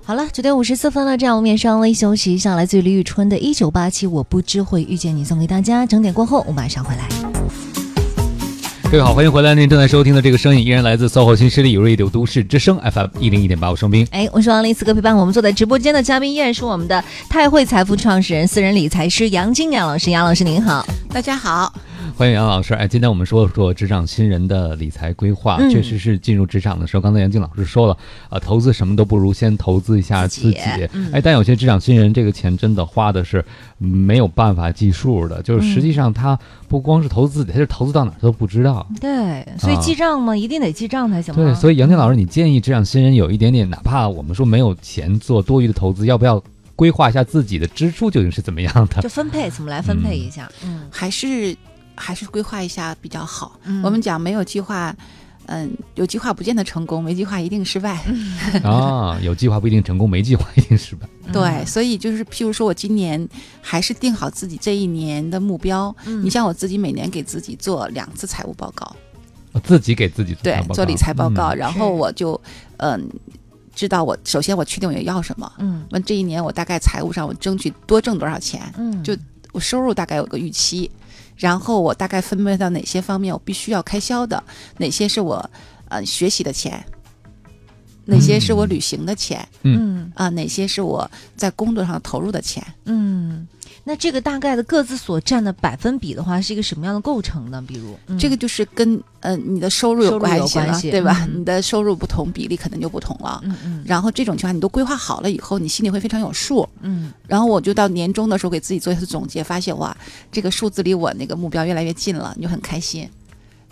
[0.02, 2.54] 好了，九点五十四分了，这样我们也稍微休息一下。
[2.54, 5.84] 来自于李宇春的《一九八七》，我不知会遇见你，送给大家。
[5.84, 7.06] 整点过后，我马上回来。
[8.90, 9.54] 各位好，欢迎回来。
[9.54, 14.08] 您正在收听的这个声音依然来自 SOHO 新势力 Radio 都市之声 FM 一零一点八，我双斌。
[14.10, 20.10] 哎，我是王林，此刻陪伴我们坐在直播间的嘉宾依然是我们的泰汇财富创始人、私人理财师杨金杨老师。
[20.10, 21.70] 杨老师您好，大家好。
[22.16, 27.96] 欢迎杨老师，哎，今天我们说说职场新人的理财规划，确实是进入职场的时候，刚才杨静老师说了，
[28.28, 30.58] 啊，投资什么都不如先投资一下自己，
[31.12, 33.44] 哎，但有些职场新人这个钱真的花的是
[33.78, 38.86] 没有办法计数的，就是实际上他不光是投资自己，他是投资到哪都不知道。
[39.00, 41.34] 对，所以记账嘛，一定得记账才行。
[41.34, 46.42] 对，所以杨静老师，你建议职场新人有一点点，哪怕我们说没有钱做多余的投资，要不要
[46.74, 49.02] 规划一下自己的支出究竟是怎么样的？
[49.02, 50.50] 就分配怎么来分配一下？
[50.64, 51.56] 嗯，还是。
[51.98, 53.58] 还是规划一下比较好。
[53.82, 54.94] 我们讲没有计划，
[55.46, 58.04] 嗯，有计划不见得成功，没计划一定失败。
[58.64, 61.08] 啊，有计划不一定成功，没计划一定失败。
[61.32, 63.28] 对，所以就是譬如说我今年
[63.60, 65.94] 还是定好自己这一年的目标。
[66.22, 68.96] 你像我自己每年给自己做两次财务报告，
[69.52, 72.40] 我自己给自己对做理财报告，然后我就
[72.78, 73.08] 嗯。
[73.74, 79.16] 知道我首先我确定我要什么，嗯，问这一年我大概财务上我争取多挣多少钱，嗯，就
[79.52, 80.90] 我收入大概有个预期，
[81.38, 84.42] 然后我大概分配到哪些方面我必须要开销的，
[84.76, 85.50] 哪些是我
[85.88, 86.84] 呃学习的钱。
[88.10, 89.46] 哪些是我旅行的钱？
[89.64, 92.64] 嗯啊，哪些是我在工作上投入的钱？
[92.86, 93.46] 嗯，
[93.88, 97.64] 那这个大概的各自所占的百分比的话，是一个什么样的构成呢？
[97.66, 101.26] 比如，这个就是跟呃你的收入有关系了，对吧？
[101.34, 103.40] 你的收入不同，比例可能就不同了。
[103.44, 103.82] 嗯嗯。
[103.86, 106.68] 然后这种情况你都规划好了以后，你心里会非常有数。
[106.82, 107.10] 嗯。
[107.26, 109.96] 然后我就到年终的时候给自己做一次总结，发现哇，
[110.30, 113.08] 这个数字离我那个目标越来越近了，你就很开心。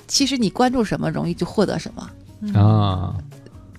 [0.08, 3.14] 其实你关注什么，容易就获得什么啊。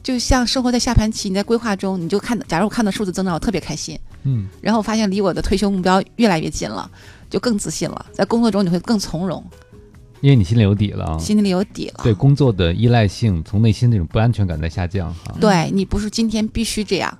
[0.07, 6.89] 就像生活在下盘棋，你在规划中，你就看，假如我看到数字增长，我特别开心，嗯，然后我发现离我的退休目标越来越近了，
[7.29, 9.43] 就更自信了，在工作中你会更从容，
[10.21, 17.17] 因为你心里有底了，心里有底了，对工作的依赖性，从内心那种不安全感在下降，哈，对你不是今天必须这样。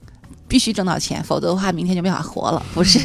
[0.48, 2.64] 必须挣到钱，否则的话明天就没法活了。
[2.74, 3.00] 不是，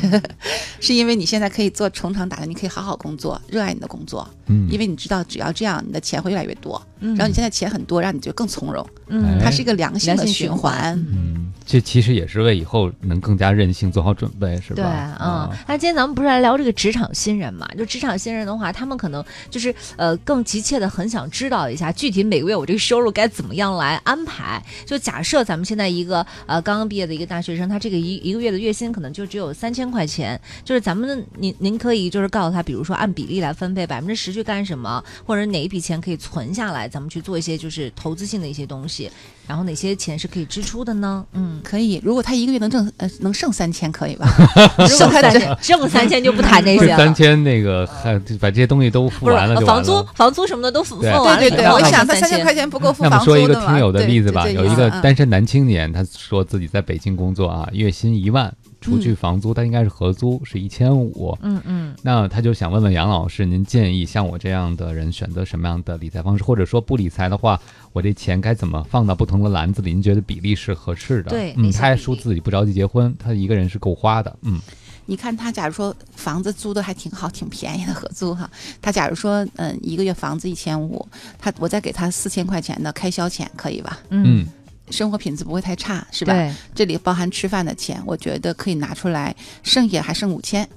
[0.81, 4.28] 是因为你现在可以做重长打的，你可以好好工作，热爱你的工作。
[4.46, 6.81] 嗯，因为你知道，只要这样，你的钱会越来越多。
[7.00, 8.87] 嗯，然后你现在钱很多，让你就更从容。
[9.09, 10.94] 嗯，它是一个良性的循环。
[11.12, 14.83] 嗯，这其实也是为以后能更加任性做好准备，是吧？
[14.83, 14.85] 对，
[15.25, 15.51] 嗯。
[15.66, 17.66] 那今天咱们不是来聊这个职场新人嘛？
[17.79, 24.62] 就职场新人的话，他们可能就是呃更急切的很想知道一下，具体每个月我这个收入该怎么样来安排。
[24.85, 39.11] 就假设咱们现在一个呃刚刚毕业的一个大学生，他这个一一个月的月薪可能就只有三千块钱，就是咱们您您可以就是告诉他，比如说按比例来分配，百分之十去干什么，或者哪一笔钱可以存下来，咱们去做一些就是投资性的一些东西，
[39.46, 41.25] 然后哪些钱是可以支出的呢？
[41.33, 42.01] 嗯，可以。
[42.05, 44.27] 如果他一个月能挣呃能剩三千，可以吧？
[44.87, 46.96] 剩三千，挣三千就不谈这些了。
[46.96, 51.38] 三千那个还把这些东西都付完了，房租房租什么的都付付完了。
[51.38, 57.68] 对对对，我想他三千块钱不够付房租的说一个听友的例子吧，有一个单身男青年，他说自己在北京工作啊。
[57.72, 61.38] 月薪一万，除去房租，他应该是合租是一千五。
[61.40, 67.59] 嗯嗯，那他就想问问杨老师，您建议像我这样的人选择什么样的理财方式，或者说不理财的话，
[67.92, 69.92] 我这钱该怎么放到不同的篮子里？
[69.95, 71.31] 您觉得比例是合适的？
[71.31, 74.37] 对，嗯，他还说自己不着急结婚，他一个人是够花的。
[74.42, 74.61] 嗯，
[75.07, 81.07] 你看他，假如说房子租的还挺好，挺便宜的合租哈，他假如说嗯一个月房子一千五，
[81.38, 83.99] 他我再给他四千块钱的开销钱，可以吧？
[84.11, 84.47] 嗯。
[84.92, 86.35] 生活品质不会太差，是吧？
[86.35, 90.68] 对，这里包含吃饭的钱，我觉得可以拿出来，剩下还剩五千，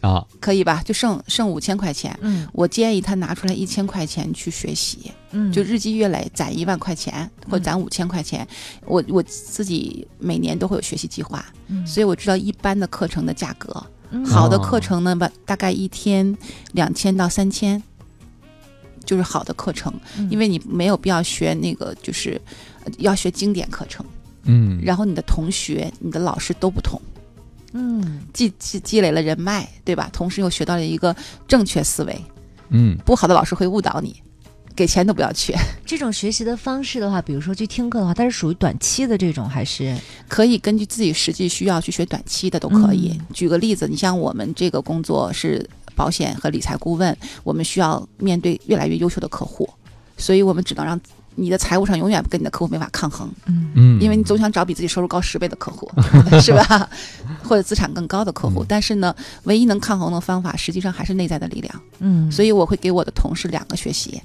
[0.00, 0.80] 啊，可以吧？
[0.84, 2.16] 就剩剩五千块钱。
[2.22, 8.46] 嗯，我建议他拿出来一千块钱去学习，嗯，就日积月累攒一万块钱或攒五千块钱。
[8.84, 11.44] 我我自己每年都会有学习计划，
[11.84, 13.84] 所以我知道一般的课程的价格，
[14.24, 16.36] 好的课程呢吧，大概一天
[16.72, 17.82] 两千到三千，
[19.06, 19.90] 就是好的课程，
[20.28, 22.38] 因为你没有必要学那个就是。
[22.98, 24.06] 要学经典课程，
[24.44, 27.02] 嗯，然后你的同学、你的老师都不同，
[27.72, 30.08] 嗯，积积积累了人脉，对吧？
[30.12, 31.12] 同时又学到了一个
[31.48, 32.16] 正确思维，
[32.68, 34.22] 嗯，不好的老师会误导你，
[34.76, 35.52] 给钱都不要去。
[35.84, 39.92] 这种学习的方式的话，比如说去听课的话，它是属于短期的这种，还是
[40.28, 43.20] 可以根据自己实际需要去学短期的都可以。
[43.34, 49.68] 举个例子，你像我们这个工作是保险和理财顾问，我们需要面对越来越优秀的客户，
[50.16, 51.00] 所以我们只能让。
[51.38, 55.86] 你的财务上永远跟你的客户没法抗衡，嗯嗯，因为你总想找比自己收入高十倍的客户，
[56.40, 56.88] 是吧？
[57.44, 62.32] 或者资产更高的客户，但是呢，唯一能抗衡的方法实际上还是内在的力量，嗯。
[62.32, 64.18] 所以我会给我的同事两个学习，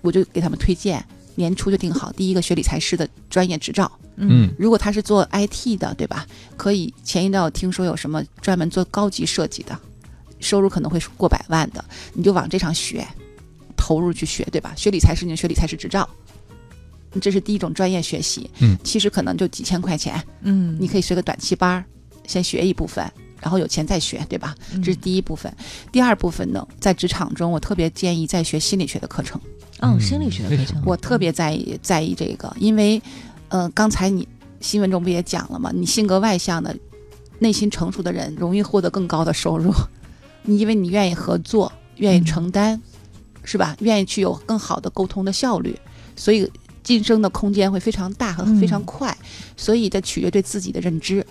[0.00, 4.50] 我就给他们推荐，年初就定好，第一个学理财师的专业执照，嗯。
[4.58, 6.24] 如果他是做 IT 的，对吧？
[6.56, 9.78] 可以前一段我听说有什么专门做高级设计的，
[10.46, 13.04] 收入可能会过百万的，你就往这上学，
[13.76, 14.72] 投入去学，对吧？
[14.76, 16.08] 学理财是你就学理财师执照。
[17.20, 21.84] 这是第一种专业学习，嗯，其实可能就几千块钱，嗯，你可以学个短期班儿，
[22.26, 24.54] 先学一部分，然后有钱再学，对吧？
[24.84, 25.50] 这是第一部分。
[25.90, 29.40] 第二部分呢，在职场中，我特别建议再学心理学的课程。
[29.80, 33.00] 嗯，心理学的课程， 我特别在意在意这个，因为，
[33.48, 34.28] 呃，刚才你
[34.60, 35.70] 新闻中不也讲了吗？
[35.74, 36.76] 你性格外向的、
[37.38, 39.72] 内心成熟的人，容易获得更高的收入。
[40.46, 42.80] 你因为你愿意合作，愿意承担，
[43.44, 43.76] 是吧？
[43.80, 45.78] 愿意去有更好的沟通的效率，
[46.16, 46.50] 所以。
[46.86, 49.12] 晋升的空间会非常大和非常快，
[49.56, 51.26] 所以这取决对自己的认知，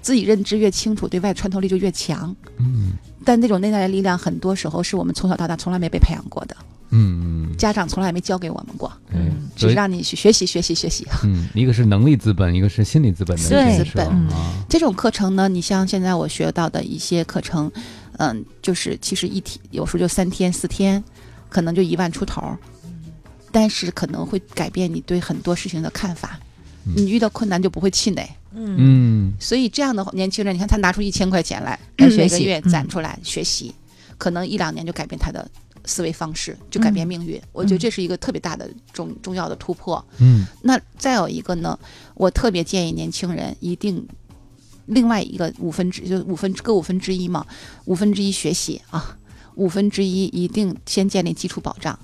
[0.00, 2.32] 自己认知越清楚，对外穿透力就越强。
[2.58, 2.92] 嗯，
[3.24, 6.56] 但那种内在的力量，很多时候是我们从小到大从来没被培养过的。
[6.90, 8.92] 嗯，家长从来没教给我们过。
[9.12, 11.04] 嗯，只是让你去学习学习学习。
[11.24, 14.28] 嗯，一个是能力资本，一个是心理资本的资本。
[14.68, 17.68] 这种课程呢，你像现在我学到的一些课程，
[18.20, 21.02] 嗯，就是其实一天有时候就三天四天，
[21.48, 22.56] 可能就一万出头。
[23.50, 26.38] 但是可能会改变你对很多事情的看法，
[26.94, 28.28] 你遇到困难就不会气馁。
[28.52, 33.74] 嗯，所以这样的年轻人，你看他拿出一千块钱来， 每个月攒出来学习，
[34.18, 35.50] 可能一两年就改变他的
[35.84, 37.40] 思维方式，就改变命运。
[37.52, 40.04] 我觉得这是一个特别大的重重要的突破。
[40.18, 41.76] 嗯，那再有一个呢，
[42.14, 44.06] 我特别建议年轻人一定，
[44.90, 47.46] 另外一个五分之就五分各五分之一嘛，
[47.84, 49.16] 五分之一学习啊，
[49.54, 51.98] 五分之一一定先建立基础保障。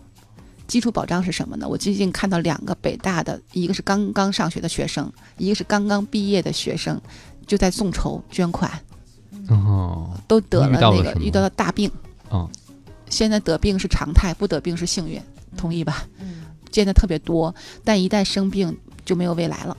[0.67, 1.69] 基础保障是什么呢？
[1.69, 7.01] 我最近看到两个北大的，一个是刚刚上学的学生，一个是刚刚毕业的学生，
[7.47, 8.69] 就在众筹捐款，
[9.49, 11.89] 哦，都得了那个遇到了大病，
[12.31, 12.51] 哦，
[13.09, 15.23] 现在得病是常态，不得病是幸运，
[15.57, 16.05] 同意吧？
[16.19, 19.77] 嗯，见的特别多，但一旦生病就没有未来了，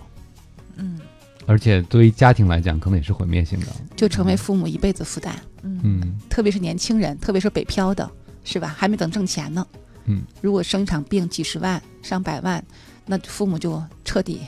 [0.77, 1.01] 嗯，
[1.47, 5.33] 而且对于家庭来讲，可能也是毁灭性的，就成为父母一辈子负担，
[5.63, 8.07] 嗯，特别是年轻人，特别是北漂的，
[8.43, 8.75] 是吧？
[8.77, 9.65] 还没等挣钱呢。
[10.05, 12.63] 嗯，如果生一场病几十万上百万，
[13.05, 14.41] 那父母就彻底。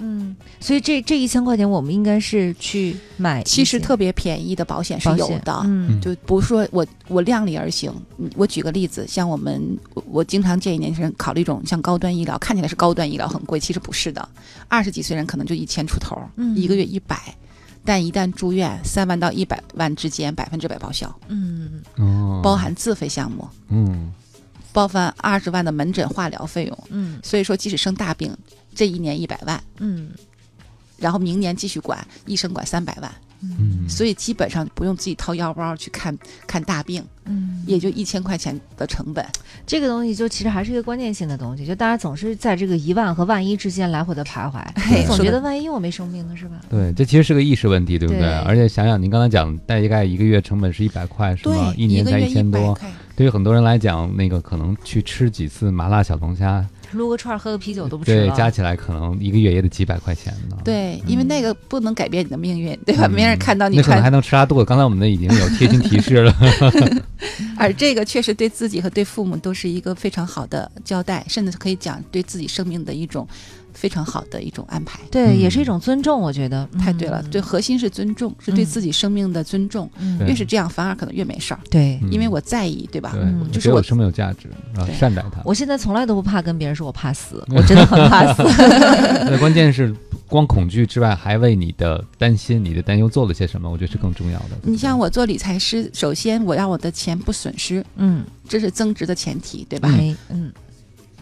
[0.00, 5.60] 嗯，所以这这一千块钱，我们应该是去买，其实特别便宜的保险是有的。
[5.64, 7.92] 嗯，就不是说我我量力而行。
[8.34, 14.26] 我举个例子，像我们我我经常建议年轻人考虑一种像高端医疗，看起来是高端医疗很贵，其实不是的。
[14.68, 16.16] 二十几岁人可能就一千出头，
[16.56, 17.16] 一个月一百，
[17.84, 21.14] 但一旦住院，三万到一百万之间，百分之百报销。
[21.28, 23.46] 嗯，哦，包含自费项目。
[23.68, 24.12] 嗯。
[24.72, 28.32] 包含二十万的门诊化疗费用，嗯，所以说即使生大病，
[28.74, 30.10] 这一年一百万，嗯，
[30.98, 39.24] 然后明年继续管，一生管三百万，嗯，所以基本上不用自己掏腰包去看看大病，嗯，也就一千块钱的成本。
[39.66, 44.62] 这个东西就其实还是一个关键性的东西，就大家总是在这个一万和万一之间来回的徘徊，
[45.06, 46.60] 总觉得万一我没生病呢，是吧？
[46.68, 48.22] 对，这其实是个意识问题，对不对？
[48.40, 51.72] 而且想想您刚才讲，大概一个月成本是一百块，是吗？
[51.76, 52.76] 一年才一千多。
[53.16, 60.56] 对于很多人来讲，那个可能去吃几次麻辣小龙虾，撸个串喝个啤酒都不吃对，加起来可能一个月也得几百块钱呢。
[60.64, 63.08] 对，因为那个不能改变你的命运，对吧？
[63.08, 64.64] 没人看到你，那可能还能吃拉肚子。
[64.64, 66.34] 刚才我们那已经有贴心提示了。
[67.56, 73.26] 而这个确实对自己和对父母都是一个非常好的交代，甚至可以讲对自己生命的一种。
[73.72, 77.22] 非常好的一种安排，对，也是一种尊重，我觉得太对了。
[77.30, 79.90] 对，核心是尊重，是对自己生命的尊重。
[80.26, 81.60] 越是这样，反而可能越没事儿。
[81.70, 83.12] 对，因为我在意，对吧？
[83.14, 85.40] 对，就是我生命有价值啊，善待它。
[85.44, 88.42] 我现在从来都不怕跟别人说我怕死， 我真的很怕死。
[89.30, 89.94] 那关键是，
[90.28, 93.70] 光恐惧之外，还为你的担心、你的担忧做了些什么？
[93.70, 94.50] 我觉得是更重要的。
[94.62, 99.88] 你像我做理财师，首先我要我的钱不损失，嗯，这是增值的前提，对吧？
[100.28, 100.52] 嗯。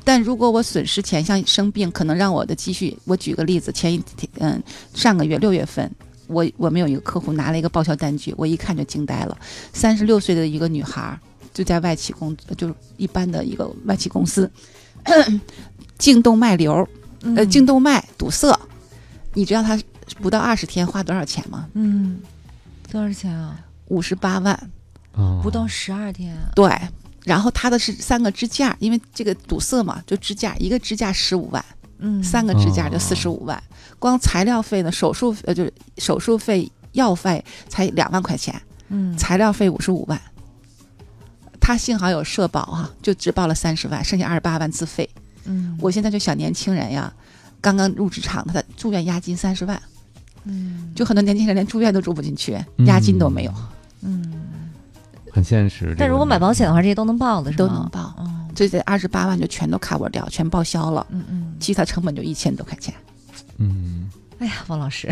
[0.04, 2.96] 但如果我损失钱，像生病，可能让我的积蓄。
[3.04, 4.62] 我举个例子，前一天，嗯，
[4.94, 5.90] 上个月六月份，
[6.26, 9.36] 我我们有一个客户拿了一个报销单据，我一看就惊呆了。
[9.72, 11.18] 三十六岁的一个女孩，
[11.52, 14.50] 就在外企工，就是一般的一个外企公司，
[15.98, 16.88] 颈动脉瘤，
[17.36, 18.58] 呃，颈动脉堵塞。
[19.34, 19.78] 你知道她
[20.22, 21.68] 不到二十天花多少钱吗？
[21.74, 22.20] 嗯，
[22.90, 23.60] 多少钱啊？
[23.88, 24.70] 五十八万。
[25.42, 26.36] 不到十二天。
[26.54, 26.70] 对。
[27.24, 31.62] 然后他的是三个支架，因为这个堵塞嘛，就支架一个支架十五万，
[31.98, 33.62] 嗯，三个支架就四十五万，
[33.98, 40.18] 光材料费呢，手术呃就是手术费药费才两万块钱，嗯，材料费五十五万，
[41.60, 45.08] 他幸好有社保哈，就只报了三十万，剩下二十八万自费，
[45.44, 47.12] 嗯，我现在就想年轻人呀，
[47.60, 49.82] 刚刚入职场，他的住院押金三十万，
[50.44, 53.52] 嗯，就很多年轻人连住院都住不进去，押金都没有，
[54.02, 54.37] 嗯。
[55.32, 58.14] 很现实，但如果买保险的话，这些都能报的，是都能报。
[58.18, 61.06] 嗯，这这二十八万就全都 cover 掉，全报销了。
[61.10, 62.94] 嗯嗯，其他成本就一千多块钱。
[63.58, 65.08] 嗯，哎呀，王老师，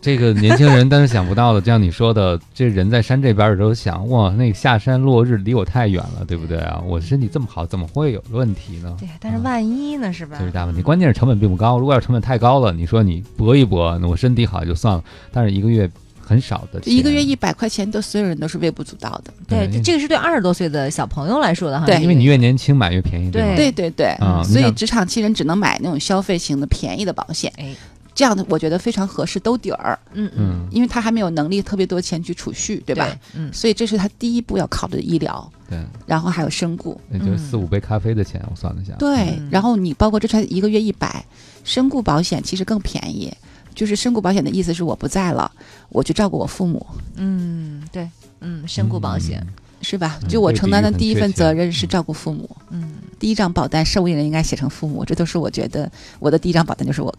[0.00, 6.82] 这个年轻人，但是想不到的，就像你说的，这人在山这边的时候想，哇，那个下山落日离我太远了，对不对啊？
[6.86, 8.94] 我身体这么好，怎么会有问题呢？
[8.98, 10.36] 对，但是万一呢，是吧？
[10.38, 10.82] 这是大问题。
[10.82, 15.90] 关键是成本并不高，如果要成本太高了，你说你搏一搏，那我身体好也就算了，但是一个月。
[16.24, 19.34] 很少的，一个月一百块钱，对所有人都是微不足道的。
[19.48, 21.84] 对，这个是对二十多岁的小朋友来说的哈。
[21.84, 23.30] 对，因为你越年轻买越便宜。
[23.30, 24.16] 对，对，对，对。
[24.44, 27.52] 所以职场期人只能买那种消费型的便宜的保险。
[27.56, 27.74] 哎，
[28.14, 29.98] 这样的我觉得非常合适，兜底儿。
[30.14, 30.66] 嗯嗯。
[30.70, 33.08] 因为他还没有能力特别多钱去储蓄，对吧？
[33.34, 33.52] 嗯。
[33.52, 35.50] 所以这是他第一步要考虑的医疗。
[35.68, 35.78] 对。
[36.06, 38.94] 然后还有身故，那就是四五杯咖啡的钱，我算了一下。
[38.98, 39.38] 对。
[39.50, 41.24] 然后你包括这才一个月一百，
[41.64, 43.32] 身故保险其实更便宜。
[43.74, 45.50] 就是身故保险的意思是我不在了，
[45.88, 46.86] 我去照顾我父母。
[47.16, 48.08] 嗯，对，
[48.40, 49.44] 嗯，身故保险
[49.80, 50.18] 是吧？
[50.28, 52.48] 就我承担的第一份责任是照顾父母。
[52.70, 57.12] 嗯，第一张保单受益人应该写成父母，这都是我觉得我的第一张保单就是我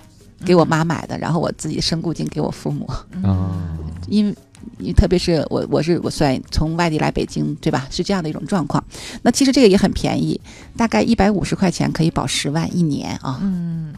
[0.45, 2.89] 给我妈买的，然后我自己身故金给我父母。
[3.11, 3.77] 嗯，
[4.07, 4.33] 因
[4.79, 7.87] 为，特别是我我是我算从外地来北京，对吧？
[7.91, 8.83] 是这样的一种状况。
[9.23, 10.39] 那其实这个也很便宜，
[10.77, 13.39] 大概一百五十块钱可以保十万一年啊。
[13.41, 13.93] 嗯。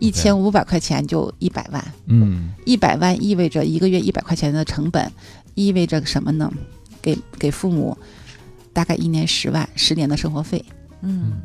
[0.00, 5.12] 一千五百块钱就一百万，嗯，一百万意味着一个月一百块钱的成本，
[5.54, 6.52] 意味着什么呢？
[7.00, 7.96] 给给父母
[8.72, 10.64] 大概一年十万，十年的生活费，
[11.02, 11.40] 嗯。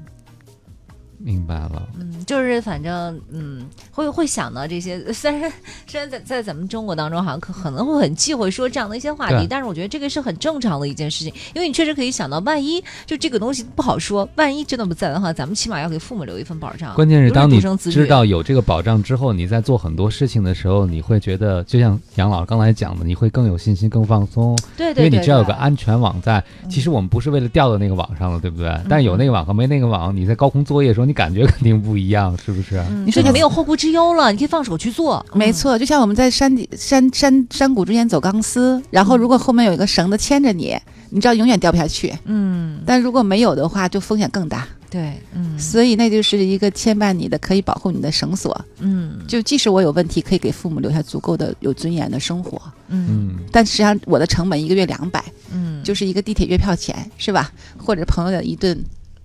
[1.17, 5.01] 明白了，嗯，就是反正，嗯，会会想到这些。
[5.13, 5.51] 虽然
[5.87, 16.93] 虽然在在咱们中国当中，好像可可能会很忌讳说这样的一些话题，但是我觉得这个是很正常的一件事情，因为你确实可以想到，万一就这个东西不好说，万一真的不在的话，咱们起码要给父母留一份保障。
[16.95, 24.57] 关键是当你知道有这个保障之后，你在做很多事情的时候，你会觉得，就像杨老师刚才讲的，你会更有信心、更放松。
[24.77, 26.43] 对对，因为你知道有个安全网在。
[26.69, 28.77] 其实我们不是为了掉到那个网上了，对不对？
[28.89, 31.95] 但有那个网和没那个网，你在高空作业的时候，你感觉肯定不。
[31.95, 32.83] 一样是不是？
[33.05, 35.25] 你说你没有后顾之忧了，你可以放手去做。
[35.33, 40.77] 没错，就像我们在山底、山山山谷之间走钢丝，然后如果后面有一个绳子牵着你，
[41.09, 42.13] 你知道永远掉不下去。
[42.25, 44.67] 嗯，但如果没有的话，就风险更大。
[44.89, 48.59] 对，嗯，所以那就是一个牵绊你的、可以保护你的绳索。
[48.79, 52.61] 嗯，就即使我有问题，可以给父母留下足够的有尊严的生活。
[52.89, 57.51] 嗯，但实际上我的成本一个月两百，嗯，就是一个地铁月票钱，是吧？
[57.77, 58.77] 或者朋友的一顿。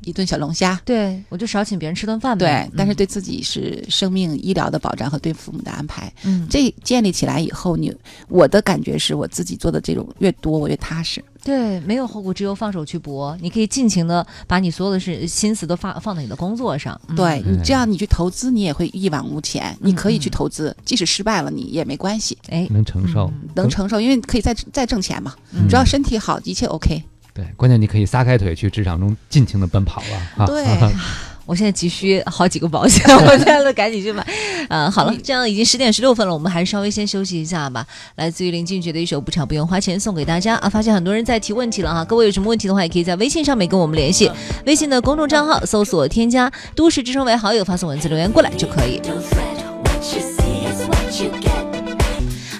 [0.04, 2.68] 一顿小龙虾，对我就少请别人吃顿饭呗。
[2.68, 6.12] 对，但是对自己是生命医疗的保障和对父母的安排。
[6.24, 7.94] 嗯，这建立起来以后，你
[8.28, 11.22] 我的感觉是我自己做的这种越多，我越踏实。
[11.42, 16.98] 对，没有后顾之忧，放手去搏，你可以尽情的把你所有的事心思都放放在你的工作上。
[17.16, 19.74] 对你这样，你去投资，你也会一往无前。
[19.80, 22.36] 你可以去投资，即使失败了，你也没关系。
[22.50, 25.34] 哎，能承受，能承受，因为可以再再挣钱嘛。
[25.68, 27.02] 只要身体好，一切 OK。
[27.40, 30.44] 对，关键你可以撒开腿去职场中尽情的奔跑了。
[30.44, 30.62] 啊对，
[31.46, 34.24] 我现在急需好几个保险，我现在赶紧去买。
[34.68, 37.84] 嗯，好了，这样已经十点十六分了，我们还是稍微先休息一下吧。
[38.16, 40.68] 来自于林俊杰的一首《不吵不用花钱》送给大家啊！
[40.68, 44.30] 发现很多人在提问题了哈，各位有什么问题的话，也可以在微信上面跟我们联系，
[44.66, 49.00] 微信的公众账号搜索添加“都市之声”为好友，发送文字留言过来就可以。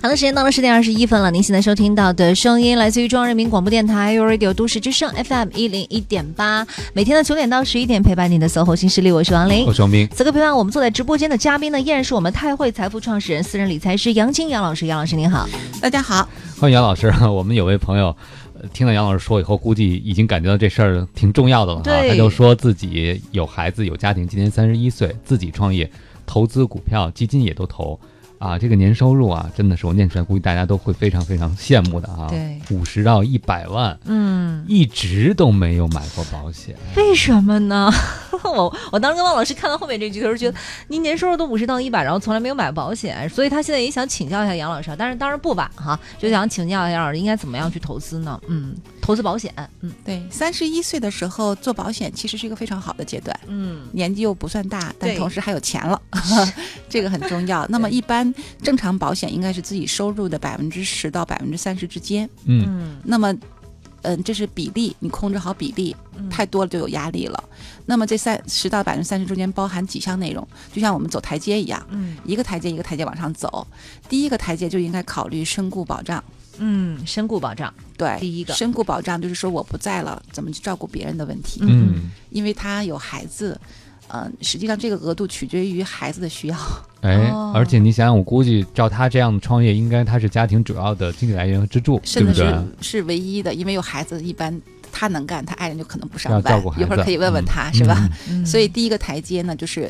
[0.03, 1.31] 好的，时间到了十点二十一分了。
[1.31, 10.09] 您现在收听到的声音来自于中央人民广播电台 u Radio 都市之声 FM 一零一点八，每天的九点到十一点陪伴您的 SOHO 新势力，我是王林，我是王斌。
[10.15, 14.87] 此刻陪伴我们坐在直播间的嘉宾呢，依然是我们泰汇财富创始人、私人理财师杨青杨老师。
[14.87, 15.47] 杨老师您好，
[15.83, 16.27] 大家好，
[16.59, 17.13] 欢迎杨老师。
[17.29, 18.17] 我们有位朋友
[18.73, 22.09] 听到杨老师说以后，估计已经感觉到这事儿挺重要的了哈。
[22.09, 25.91] 他就说自己有孩子有家庭，今年三十一岁，自己创业，
[26.25, 28.01] 投资股票、基金也都投。
[28.41, 32.27] 啊，这个年收入啊，真的是我念出来，估计大家都会非常非常羡慕的啊。
[32.31, 37.93] 对，五十到一百万，嗯，一直都没有买过保险，为什么呢？
[38.43, 48.41] 我我当时跟汪老师看到后面这句，的时候觉得您年收入都五十到一百，然后从来没有买保险，所以他现在也想请教一下杨老师，但是当然不晚哈，就想请教一下杨老师应该怎么样去投资呢？
[48.49, 56.01] 嗯，投资保险，嗯，对，三十一岁的时候做保险其实是一个非常好的阶段，嗯，年纪又不算大，但同时还有钱了，
[56.89, 57.67] 这个很重要。
[57.69, 58.33] 那么一般。
[58.63, 62.29] 正常保险应该是自己收入的百分之十到百分之三十之间。
[62.45, 63.35] 嗯，那么，
[64.03, 65.97] 嗯，这是比例，你控制好比例，
[66.31, 67.43] 太多了就有压力了。
[67.87, 73.67] 那么这三十到百分之三十中间包含几项内容，就像我们走台阶一样，嗯，一个台阶一个台阶往上走。
[74.09, 76.23] 第一个台阶就应该考虑身故保障。
[76.61, 81.61] 嗯，身故保障，对，第一个身故保障就是说我不在了，怎么去照顾别人的问题。
[81.63, 83.61] 嗯，因为他有孩子。
[84.13, 86.57] 嗯，实际上这个额度取决于孩子的需要。
[87.03, 92.53] 哎，而且你想想，我估计照他这样的创业，应该他是家庭主要的经济来源和支柱，对不对？
[92.81, 96.61] 是唯一的，因为有孩子，一般他能干，他爱人就可能不上班。
[96.77, 98.09] 一会儿可以问问他，是吧？
[98.45, 99.89] 所以第一个台阶呢，就是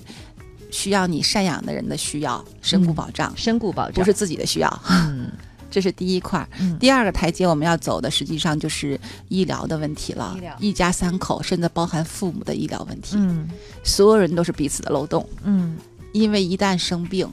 [0.70, 4.82] 需要你赡养的人的需要，身故保障，身故保障不是自己的需要。
[4.90, 5.30] 嗯。
[5.70, 6.46] 这是第一块，
[6.78, 8.98] 第二个台阶我们要走的实际上就是
[9.28, 10.36] 医疗的问题了。
[10.58, 13.48] 一家三口，甚至包含父母的医疗问题，嗯，
[13.84, 15.76] 所有人都是彼此的漏洞，嗯，
[16.12, 17.30] 因为一旦生病，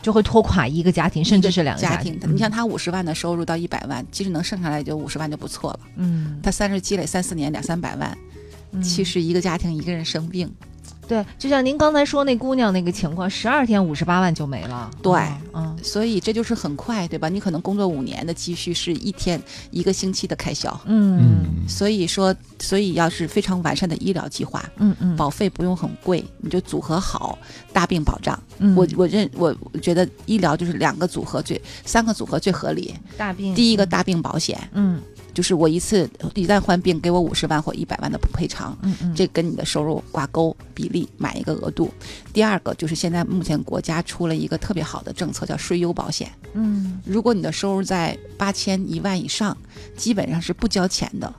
[0.00, 2.18] 就会拖垮一个家庭，甚至是两个家庭。
[2.28, 8.16] 你像他五十万的收入到一百万，其实能剩下来就五十万就不错了，嗯，他三十积累三四年两三百万，
[8.82, 10.48] 其实一个家庭一个人生病。
[11.08, 14.90] 对，就像您刚才说那姑娘那个情况，十二天五十八万就没了。
[15.02, 15.18] 对，
[15.54, 17.30] 嗯，所以这就是很快，对吧？
[17.30, 20.78] 你可能工作五年的积蓄是一天一个星期的开销。
[20.84, 27.38] 嗯，所以说，所以要是非常完善的医疗计划，嗯嗯，保费不用很贵，你就组合好
[27.72, 28.38] 大病保障。
[28.76, 32.94] 我我认我觉得医疗就是两个组合最三个组合最合理。
[33.16, 35.00] 大病，第一个大病保险，嗯。
[35.38, 41.94] 就是我一次一旦患病，给我五十万或一百万的赔偿，嗯嗯，这跟你的收入挂钩比例买一个额度。
[42.32, 49.56] 第二个就是现在目前国家出了一个特别好的政策，叫税优保险，嗯，如果你的收入在八千一万以上，
[49.96, 51.32] 基本上是不交钱的。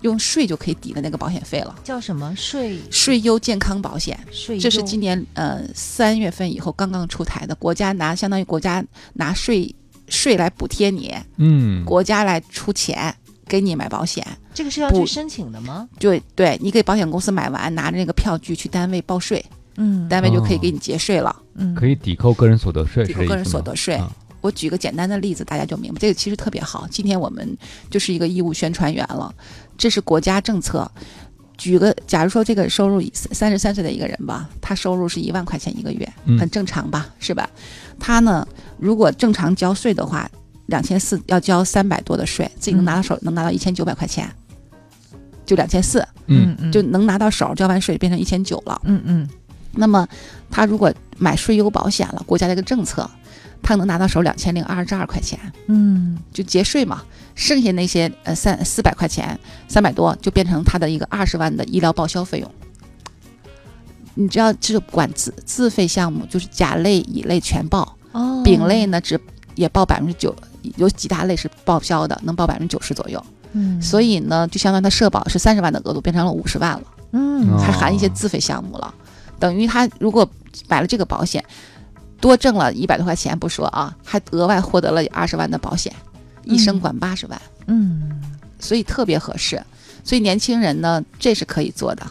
[0.00, 1.72] 用税就可以抵的那个保险费了。
[1.84, 2.76] 叫什么税？
[2.90, 4.18] 税优健康保险。
[4.32, 9.72] 税这是今年呃三月份以后刚刚出台的，国家拿相当于国家拿税
[10.12, 13.12] 税来补贴你，嗯，国家来出钱
[13.48, 14.24] 给你买保险。
[14.54, 15.88] 这个是要去申请的吗？
[15.98, 19.44] 对对，你给保险公司买完，拿着那个票据去单位报税，
[19.76, 23.98] 嗯，单位就可以给你结税了，嗯，可以抵扣个人所得税，抵扣个人所得税。
[24.42, 26.86] 我举个简单的例子，大家就明白，这个其实特别好。
[26.90, 27.56] 今天我们
[27.88, 29.34] 就是一个义务宣传员了，
[29.78, 30.90] 这是国家政策。
[31.56, 37.48] 举个，假如说这个收入三十三岁的一个人吧，他收入是一万块钱一个月，很正常吧，是吧？
[38.00, 38.46] 他呢，
[38.82, 40.28] 如果正常交税的话，
[40.66, 44.28] 两千四要交三百多的税，自己能拿到手，能拿到一千九百块钱，
[45.46, 46.56] 就两千四，嗯。
[46.58, 49.28] 嗯，就能拿到手，交完税变成一千九了，嗯嗯。
[49.72, 50.06] 那么
[50.50, 53.08] 他如果买税优保险了，国家这个政策。
[53.64, 57.00] 他能拿到手两千零二十二块钱，嗯，就节税嘛，
[57.36, 62.50] 剩下那些呃三四百块钱，三百多就变成他的一个二十万的医疗报销费用。
[64.14, 69.20] 你只要是管自自费项目，就是甲类、乙类全报，哦，丙类呢只
[69.54, 70.34] 也报百分之九，
[70.76, 73.22] 有几大类是报销的，能报百分之九十左右。
[73.52, 76.82] 嗯，所以呢，就相当于他社保是三十万的额度变成了五十万了，
[77.12, 78.94] 嗯，还含一些自费项目了，
[79.38, 80.28] 等于他如果
[80.68, 81.44] 买了这个保险。
[82.20, 85.92] 多挣了一百多块钱不说啊，还额外获得了二十万的保险，
[86.44, 88.12] 一生管八十万，嗯，
[88.60, 89.60] 所以特别合适。
[90.04, 92.06] 所以年轻人呢，这是可以做的。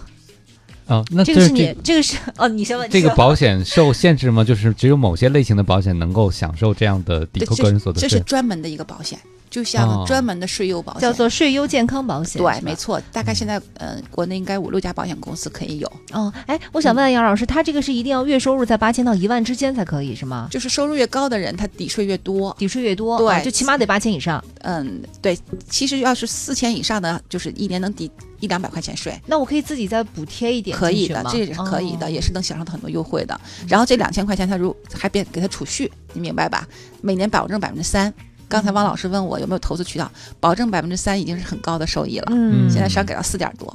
[0.92, 2.90] 哦，那这个是你这个是哦，你先问。
[2.90, 4.44] 这个保险受限制吗？
[4.44, 8.10] 就是只有某些类型的保险能够享受这样的抵扣个人所得税？
[8.10, 9.18] 这是专门的一个保险。
[9.52, 12.42] 就像专门的税优保险，叫做税优健康保险。
[12.42, 13.00] 对，没错。
[13.12, 15.92] 大概现在，呃，国内应该五六家保险公司可以有。
[16.14, 20.48] 哦，哎，我想问杨老师，他这个是一定要月收入在八千到一万之间才可以是吗？
[20.50, 23.18] 就是收入越高的人，他抵税越多，抵税越多。
[23.18, 24.42] 对，就起码得八千以上。
[24.62, 25.38] 嗯，对。
[25.70, 29.20] 其实要是四千以上的，就是一年能抵一两百块钱税。
[29.26, 33.38] 那我可以自己再补贴一点，可以的，这也是可以的，也是能享受到很多优惠的。
[33.68, 36.66] 然后这两千块钱，他如还别给他储蓄，你明白吧？
[37.02, 38.14] 每年保证百分之三。
[38.52, 42.28] 刚才汪老师问我有没有投资渠道，保证百分之三已经是很高的收益了。
[42.32, 43.74] 嗯，现在是要给到四点多。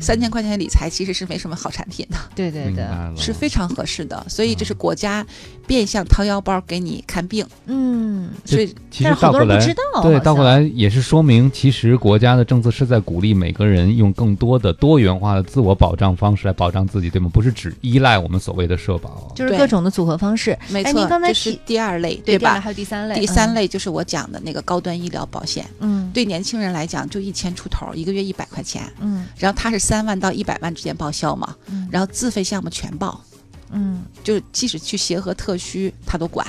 [0.00, 2.84] 三千块钱理财其实是没什么好产品的，对对对，
[3.16, 4.24] 是非常合适的。
[4.28, 5.24] 所以这是国家
[5.66, 7.46] 变相掏腰包给你看病。
[7.66, 9.58] 嗯，所以其实倒过来，
[10.02, 17.30] 对，倒过来也是说明，其实国家的政策是在鼓励每个人用更多的多元化的自我保障方式来保障自己，对吗？
[17.32, 20.58] 不是只依赖我们所谓的社保，就是各种的组合方式。
[20.68, 22.58] 没错，您刚才是第二类，对吧？
[22.60, 25.64] 还有第三类，第三类就是我讲的那个高端医疗保险。
[25.80, 28.82] 嗯，对年轻人来讲，就一千出头，一个月一百块钱。
[29.00, 30.74] 嗯，然后它是三万到一百万。
[30.74, 31.54] 之间报销嘛，
[31.90, 33.22] 然后自费项目全报，
[33.70, 36.46] 嗯，就是即使去协和特需，他都管，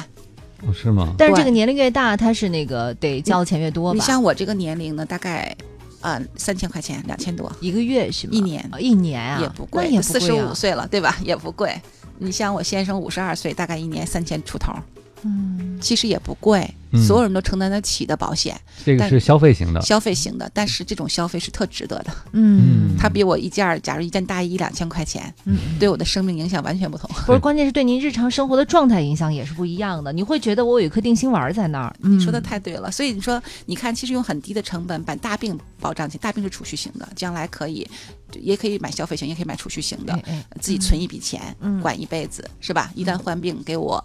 [0.61, 1.13] 哦，是吗？
[1.17, 3.93] 但是这个年龄越大，他是那个得交的钱越多。
[3.93, 5.55] 你像我这个年龄呢，大概
[5.99, 8.33] 呃三千块钱，两千多一个月是吗？
[8.33, 11.17] 一年一年啊，也不贵，也四十五岁了，对吧？
[11.23, 11.79] 也不贵。
[12.17, 14.71] 你像我先生五十二岁，大概一年三千出头。
[15.23, 16.67] 嗯，其实也不贵，
[17.07, 18.59] 所有人都承担得起的保险。
[18.83, 22.11] 这个是消费型的，消费型的，但是这种消费是特值得的。
[22.31, 27.09] 嗯，它比我一件，假如一件大衣两千块钱，嗯，对我的生命影响完全不同。
[27.27, 30.11] 不是，关键是对您日常生活的状态影响也是不一样的。
[30.11, 31.95] 你会觉得我有一颗定心丸在那儿。
[31.99, 32.89] 你说的太对了。
[32.91, 37.87] 所以你说，你看，其实用很低的成本把大病保障起，大病是储蓄型的，将来可以，
[38.39, 40.19] 也可以买消费型，也可以买储蓄型的，
[40.59, 42.91] 自己存一笔钱，管一辈子，是吧？
[42.95, 44.03] 一旦患病，给我。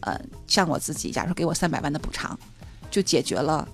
[0.00, 2.38] 呃，像我自己，假如说给我三百万的补偿，
[2.90, 3.66] 就解决了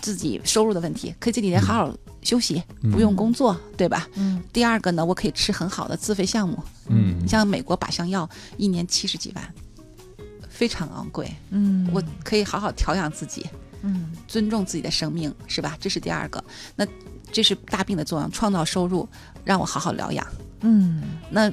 [0.00, 4.08] 自己收入的问题，可以这几年好好休息，不用工作，对吧？
[4.14, 4.42] 嗯。
[4.52, 9.54] 第二个呢，我可以吃很好的自费项目，嗯，你像美国靶向药，一年七十几万，
[10.48, 13.46] 非常昂贵，嗯，我可以好好调养自己，
[13.82, 15.76] 嗯，尊重自己的生命，是吧？
[15.80, 16.42] 这是第二个，
[16.74, 16.86] 那
[17.30, 19.08] 这是大病的作用，创造收入，
[19.44, 20.26] 让我好好疗养，
[20.60, 21.52] 嗯，那。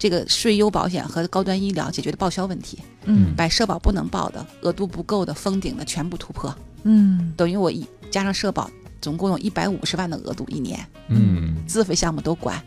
[0.00, 6.52] 这个税优保险和高端医疗解决的报销问题，嗯，把社保不能报的、额度不够的、封顶的全部突破，
[6.84, 12.58] 嗯，等于我一加上社保，总共有一百五十万的额度一年，嗯，自费项目都管，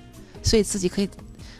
[0.43, 1.09] 所以自己可以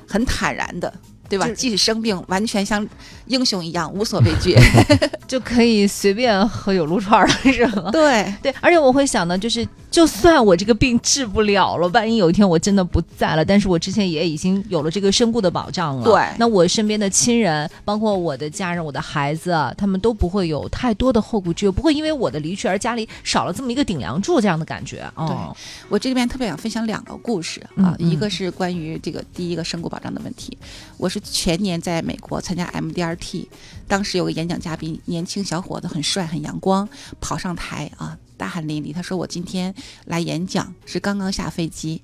[0.08, 0.94] 很坦然的。
[1.34, 1.50] 对吧？
[1.56, 2.88] 即使生病，完全像
[3.26, 4.56] 英雄一样无所畏惧，
[5.28, 7.90] 就可以随便喝有撸串了，是吗？
[7.92, 16.04] 对对，而且我会想呢，就是就算我这个病治不了了，万一有一天我真的不在了，但是我之前也已经有了这个身故的保障了。
[16.04, 25.04] 对，那我身边的亲人，包括我的家人、我的孩子，他们都不会有太多的后顾之忧，不会因为我的离去而家里少了这么一个顶梁柱这样的感觉。
[25.16, 25.56] 哦，
[25.90, 30.56] 我这边特别想分享两个故事啊，一个是关于这个第一个身故保障的问题，
[30.98, 31.23] 我是。
[31.24, 33.48] 前年在美国参加 MDRT，
[33.88, 36.88] 当时有个演讲嘉宾，年轻小伙子，很帅，很阳光，
[37.20, 38.94] 跑上台啊，大汗淋漓。
[38.94, 39.74] 他说我今天
[40.06, 42.02] 来演讲是刚刚下飞机，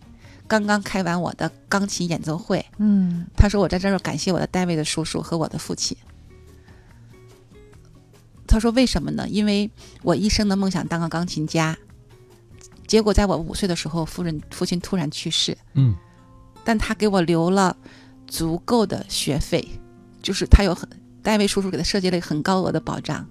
[0.48, 2.66] 刚刚开完我的钢琴演奏会。
[2.78, 5.96] 嗯，他说我在这儿感谢我的单位的叔叔和我的父亲。
[8.48, 9.28] 他说为什么呢？
[9.30, 9.70] 因为
[10.02, 11.78] 我一生的梦想当个钢琴家，
[12.88, 15.56] 结果在我五岁的时候，夫人父亲突然去世。
[15.74, 15.96] 嗯，
[16.64, 17.78] 但他给我留了
[18.30, 19.68] 足够的学费，
[20.22, 20.88] 就是他有很
[21.22, 23.26] 单位叔叔给他设计了一个很高额的保障，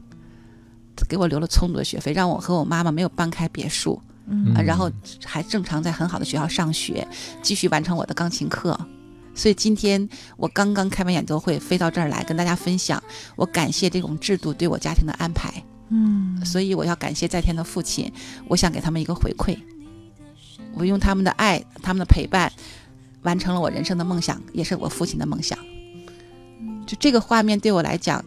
[1.09, 4.90] 给我留了充足的学费，让我和我妈妈没有搬开别墅，嗯啊，然后
[5.24, 7.07] 还正常在很好的学校上学，
[7.40, 8.78] 继续完成我的钢琴课。
[9.34, 13.01] 所以今天我刚刚开完演奏会，飞到这儿来跟大家分享，
[13.36, 15.62] 我感谢这种制度对我家庭的安排。
[15.90, 18.12] 嗯，所以我要感谢在天的父亲，
[18.49, 19.57] 我想给他们一个回馈，
[20.74, 22.53] 我用他们的爱、他们的陪伴，
[23.29, 25.59] 完成了我人生的梦想，也是我父亲的梦想。
[26.87, 28.24] 就这个画面对我来讲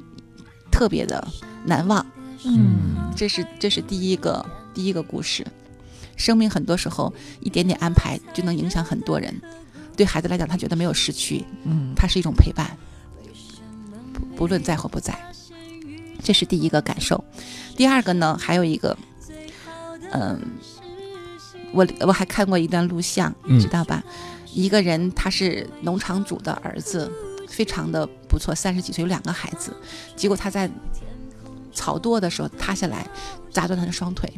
[0.72, 1.28] 特别的
[1.66, 2.06] 难忘。
[2.46, 4.46] 嗯，这是这是第一个
[4.76, 5.44] 第一个故事。
[6.18, 9.34] 生命很多时候一点点安排就能影响很多人。
[9.98, 12.78] 对孩子来讲，他觉得没有失去，嗯，他是一种陪伴，
[14.14, 15.18] 不不论在或不在，
[16.22, 17.24] 这是第一个感受。
[17.76, 18.96] 第二个呢，还有一个，
[20.12, 20.40] 嗯，
[21.74, 24.04] 我我还看过一段录像，嗯知道吧？
[24.54, 27.12] 一个人他是农场主的儿子，
[27.48, 29.76] 非常的不错，三十几岁有两个孩子，
[30.16, 30.70] 结果他在
[31.74, 33.08] 草垛的时候塌下来，
[33.50, 34.32] 砸断他的双腿。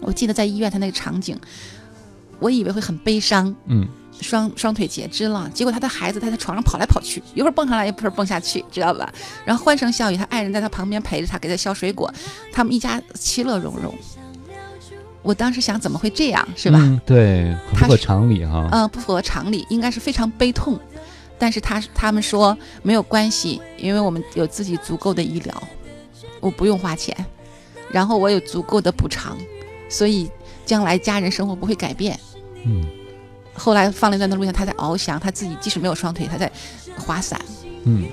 [0.00, 1.38] 我记得在医院他那个场景，
[2.38, 3.86] 我以为会很悲伤，嗯
[4.20, 9.12] 双双腿截肢了，结果他的孩子他在床上跑来跑去，一会儿蹦上来，一会儿蹦下去，知道吧？
[9.44, 12.12] 然后欢声笑语，他爱人在他旁边陪着他，给他削水果，
[12.52, 13.94] 他们一家其乐融融。
[15.22, 16.78] 我当时想，怎么会这样，是吧？
[16.80, 18.68] 嗯对，不合常理哈。
[18.72, 20.78] 嗯、不符合常理，应该是非常悲痛。
[21.38, 25.62] 但是他他们说没有关系，因为我们有自己足够的医疗，
[26.40, 27.16] 我不用花钱，
[27.92, 29.36] 然后我有足够的补偿，
[29.88, 30.28] 所以
[30.66, 32.18] 将来家人生活不会改变。
[32.64, 32.84] 嗯
[33.54, 36.50] 后来放了一段的录像，他在翱翔，他自己即使没有双腿，他在
[36.96, 37.40] 滑伞。
[37.84, 38.04] 嗯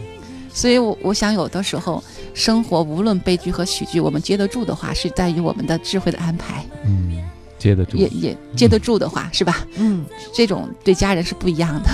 [0.55, 2.01] 所以我，我想有的时候，
[2.33, 7.21] 生活无论悲剧和喜剧，我们接得住的话，是在于我们的智慧的安排，嗯，
[7.59, 7.97] 接得住。
[7.97, 9.67] 也也接得住的话，是吧？
[9.75, 11.89] 嗯，这种对家人是不一样的。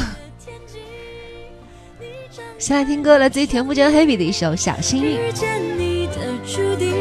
[2.59, 5.17] 先来听歌，来自于田馥甄 Happy 的一首《小幸运》。
[5.27, 6.93] 遇见你的注定，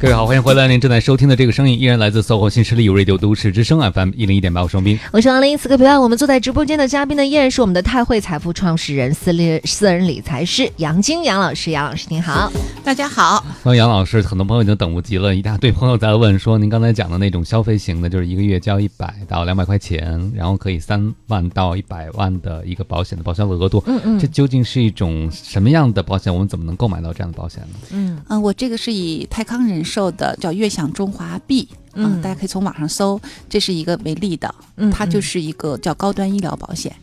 [0.00, 0.66] 各位好，欢迎回来！
[0.66, 4.98] 您正在收听的这个声音依然来自搜狐新势力 Radio 都市之声 FM 一零一点八，我是双斌。
[5.12, 11.70] 我是王林，此刻陪伴我们坐在直播间的嘉宾呢，依然是我们的泰汇财富创始人、私立私人理财师杨晶杨老师。
[11.70, 12.50] 杨老师您好，
[12.82, 26.32] 大家好，欢迎杨老师，很多朋友已经等不及了，一大堆朋友在问说，您刚才讲的那种消费型的，就是一个月交一百到两百块钱，然后可以三万到一百万的一个保险的报销额度，嗯嗯这究竟是一种什么样的保险？
[26.32, 27.78] 我们怎么能购买到这样的保险呢？
[27.90, 36.94] 嗯嗯、我这个是以泰康人寿的叫悦享中华 B，嗯、嗯大家可以从网上搜，这是一个为例的，嗯，它就是一个叫高端医疗保险，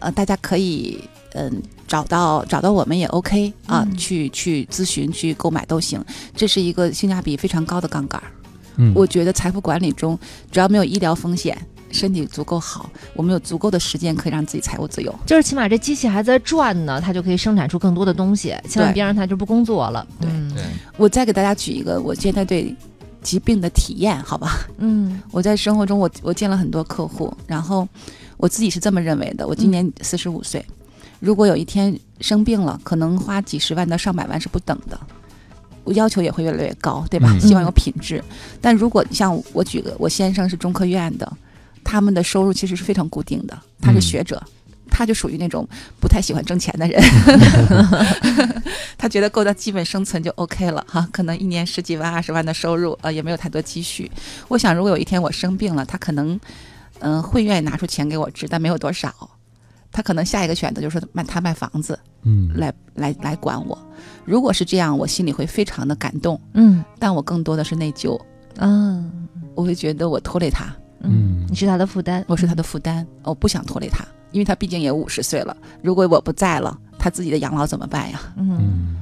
[0.00, 0.98] 呃，大家可以
[1.34, 3.96] 嗯找到找到我们也 OK 啊，嗯。
[3.96, 6.04] 去去咨询去购买都行，
[6.34, 8.26] 这是一个性价比非常高的杠杆儿。
[8.78, 10.18] 嗯，我觉得财富管理中，
[10.50, 11.56] 只要没有医疗风险，
[11.90, 15.14] 身体足够好，我们有足够的时间可以让自己财务自由。
[15.24, 20.06] 就是起码这机器还在转呢，它就可以生产出更多的东西，千万别让它就不工作了。
[20.20, 20.62] 对嗯对，
[20.96, 22.74] 我再给大家举一个我现在对
[23.22, 24.66] 疾病的体验，好吧？
[24.78, 27.88] 嗯我在生活中我，我见了很多客户，然后
[28.36, 30.64] 我自己是这么认为的：我今年四十五岁，
[31.20, 34.98] 如果有一天生病了，可能花几十万到上百万是不等的。
[35.84, 37.30] 我要求也会越来越高，对吧？
[37.32, 38.22] 嗯希望有品质。
[38.60, 41.32] 但如果像我举个，我先生是中科院的，
[41.86, 44.42] 他们的收入其实是非常固定的，他是嗯学者。
[44.88, 45.68] 他就属于那种
[46.00, 46.98] 不太喜欢挣钱的人，
[48.96, 54.10] 他觉得够到基本生存就 OK 了哈，可能一年十几万、二十万的收入，呃，也没有太多积蓄。
[54.48, 56.38] 我想，如果有一天我生病了，他可能，
[57.00, 59.12] 嗯、会愿意拿出钱给我治，但没有多少。
[59.92, 63.76] 他可能下一个选择就是卖他卖房子嗯，来来来管我。
[64.24, 68.18] 如果是这样，我心里会非常的感动，嗯但我更多的是内疚，
[68.58, 75.56] 嗯我会觉得我拖累他，嗯你是他的负担，我是他的负担，我不想拖累他，因为他毕竟也五十岁了。
[75.82, 78.20] 如果我不在了，他自己的养老怎么办呀？
[78.36, 78.96] 嗯嗯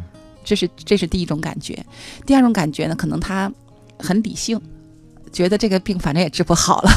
[0.45, 1.85] 这是这是第一种感觉。
[2.27, 3.51] 第二种感觉呢，可能他
[3.99, 4.61] 很理性，
[5.33, 6.91] 觉得这个病反正也治不好了，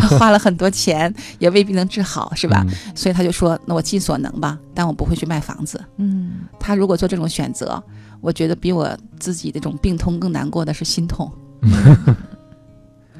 [0.18, 2.64] 花了很多钱也未必能治好，是吧？？
[2.94, 5.78] 所以他就说：“那我尽所能吧，但我不会去卖房子。
[5.98, 7.82] 嗯”他如果做这种选择，
[8.22, 11.30] 我觉得比我自己这种病痛更难过的是心痛。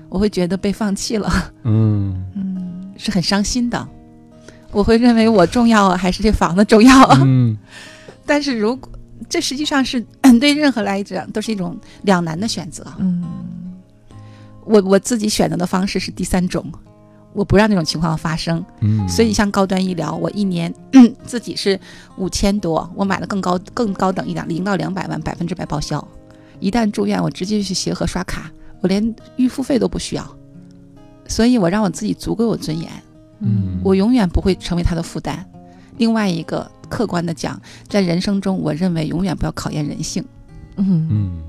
[0.09, 1.31] 我会觉得被放弃了，
[1.65, 3.89] 嗯嗯是是很伤心的。
[4.73, 7.03] 我会认为我重要还是这房子重要？
[7.23, 7.57] 嗯，
[8.27, 8.91] 但是如果
[9.29, 10.05] 这实际上是
[10.41, 12.87] 对任何来讲都是一种两难的选择。
[12.99, 13.25] 嗯，
[14.65, 16.65] 我我自己选择的方式是第三种，
[17.33, 18.63] 我不让这种情况发生。
[18.81, 20.73] 嗯，所以像高端医疗，我一年
[21.25, 21.79] 自己是
[22.19, 26.07] 五千多，我买了更高更高等一点，零到两百万百分之百报销。
[26.61, 28.51] 一旦住院，我直接去协和刷卡，
[28.81, 30.37] 我连预付费都不需要。
[31.29, 32.91] 所以我让我自己足够有尊严。
[33.41, 35.45] 嗯，我永远不会成为他的负担。
[35.99, 40.25] 另外一个客观的讲，在人生中，我认为永远不要考验人性。
[40.77, 41.43] 嗯嗯，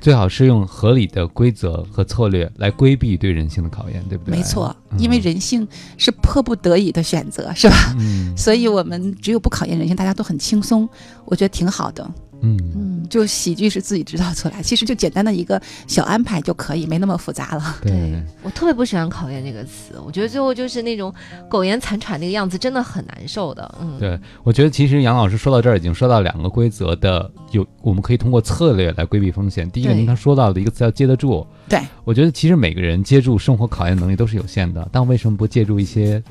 [0.00, 4.36] 最好是用合理的规则和策略来规避对人性的考验，对不对？
[4.36, 5.66] 没错，嗯因为人性
[5.98, 7.94] 是迫不得已的选择，是吧？
[7.98, 10.88] 嗯所以我们只有不考验人性，大家都很轻松，
[11.24, 12.08] 我觉得挺好的。
[12.42, 17.76] 嗯嗯，就喜剧是自己制造出来，其实就简单的一个小安排就可以，没那么复杂了。
[17.80, 21.12] 对，我特别不喜欢考验这个词，我觉得最后就是那种
[21.48, 23.74] 苟延残喘那个样子，真的很难受的。
[23.80, 29.70] 嗯，对，我觉得其实杨老师说到这儿已经说到两个规则的有，我们可以通过策略来规避风险。
[29.70, 31.46] 第一个，您刚说到的一个词叫接得住。
[31.68, 36.22] 对，我觉得其实每个人接住生活考验能力都是有限的，但为什么不借助一些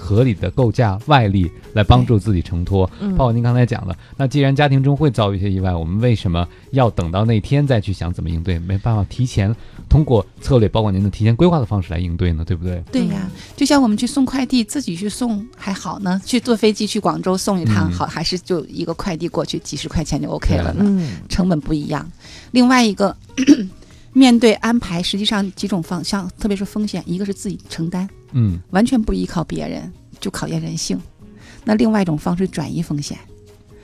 [0.00, 2.90] 合理的构架外力来帮助自己承托？
[3.00, 8.58] 嗯包括您刚才讲的，那既然家庭中会遭遇一些意外，我们为什么要等到那天再去想怎么应对？
[8.58, 9.54] 没办法提前
[9.88, 12.44] 通过策略，包括您的提前规划的方式来应对呢？
[12.44, 12.82] 对不对？
[12.90, 20.84] 对呀，就像我们去送快递，自己去送还好呢，去坐飞机去广州送一趟嗯好，还是就一个快递过去几十块钱就 OK 了呢？
[20.86, 22.10] 嗯成本不一样。
[22.52, 23.14] 另外一个，
[24.12, 30.98] 面对安排，实际上几种方向，特别是风险，一个是自己承担，嗯完全不依靠别人，就考验人性；
[31.64, 33.18] 那另外一种方式转移风险，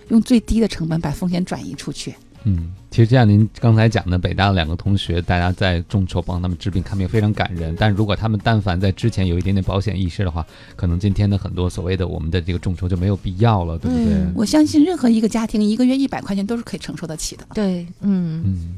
[0.08, 2.14] 用最低的成本把风险转移出去。
[2.48, 7.74] 嗯，其实就像您刚才讲的，北大的两个同学，大家在众筹帮他们治病看病非常感人。
[7.76, 14.14] 但如果他们但凡在之前有一点点保险意识的话，可能今天的很多所谓的我们的这个众筹就没有必要了，对不对？
[14.14, 17.44] 嗯我相信任何一个家庭一个月一百块钱都是可以承受得起的。
[17.52, 18.74] 对，嗯，嗯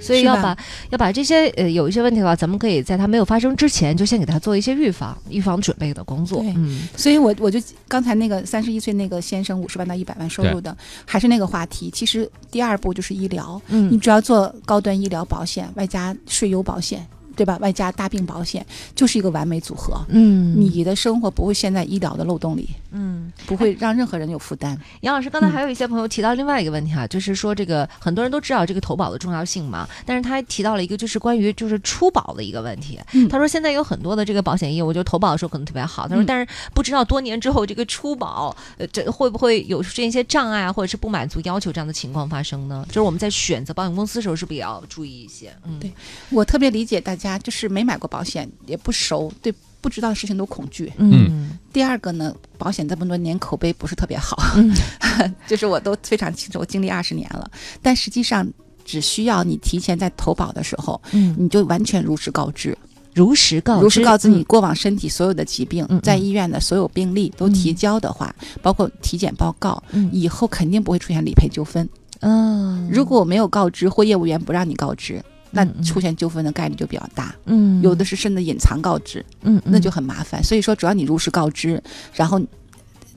[0.00, 0.56] 所以要把
[0.90, 6.42] 要把这些呃有一些问题的话，咱们可以在它没有发生之前，就先给他做一些预防、预防准备的工作。
[6.56, 11.90] 嗯所以我我就刚才那个三十一岁那个先生五十万到一百万收入的，还是那个话题。
[11.90, 17.06] 其实第二步就是医疗，你嗯只要做高端医疗保险，外加税优保险，
[17.38, 17.56] 对吧？
[17.60, 18.66] 外加大病保险，
[18.96, 20.04] 就是一个完美组合。
[20.08, 24.76] 嗯，你的生活不会陷在医疗的漏洞里，嗯，不会让任何人有负担。
[25.02, 32.98] 杨老师，刚才还有一些朋友提到另外一个问题哈、就是说这个很多人都知道这个投保的重要性嘛，但是他还提到了一个就是关于就是出保的一个问题。
[33.12, 42.84] 嗯他说现在有很多的这个保险业务，就投保的时候可能特别好，他说嗯但是不知道多年之后这个出保，呃，这会不会有出现一些障碍啊，或者是不满足要求这样的情况发生呢？
[42.88, 45.52] 就是我们在选择保险公司的时候，是不是也要注意一些？
[45.64, 45.92] 嗯，对
[46.30, 50.92] 我特别理解大家，就是没买过保险，也不熟，对不知道的事情都恐惧。
[50.98, 51.58] 嗯。
[51.72, 54.72] 第二个呢，保险这么多年口碑不是特别好，嗯。
[55.48, 57.50] 就是我都非常清楚，我经历二十年了。
[57.82, 58.48] 但实际上，
[58.84, 62.76] 只需要你提前在投保的时候，嗯，你就完全如实告知，
[63.14, 70.08] 如实告知，如实告知你嗯过往身体所有的疾病，在医院的所有病例都提交的话，包括体检报告，嗯。
[70.12, 71.88] 以后肯定不会出现理赔纠纷。
[72.20, 77.34] 嗯，如果我没有告知或业务员不让你告知，那出现纠纷的概率就比较大。
[77.46, 80.42] 嗯有的是甚至隐藏告知，嗯，那就很麻烦。
[80.42, 81.82] 所以说，只要你如实告知，
[82.12, 82.40] 然后。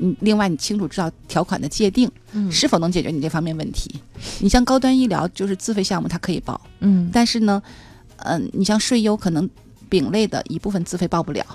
[0.03, 4.01] 嗯，另外你清楚知道条款的界定嗯是否能解决你这方面问题。
[4.39, 7.61] 你像高端医疗就是自费项目，它可以报，嗯但是呢，
[8.23, 9.47] 嗯、你像税优可能
[9.89, 11.45] 丙类的一部分自费报不了。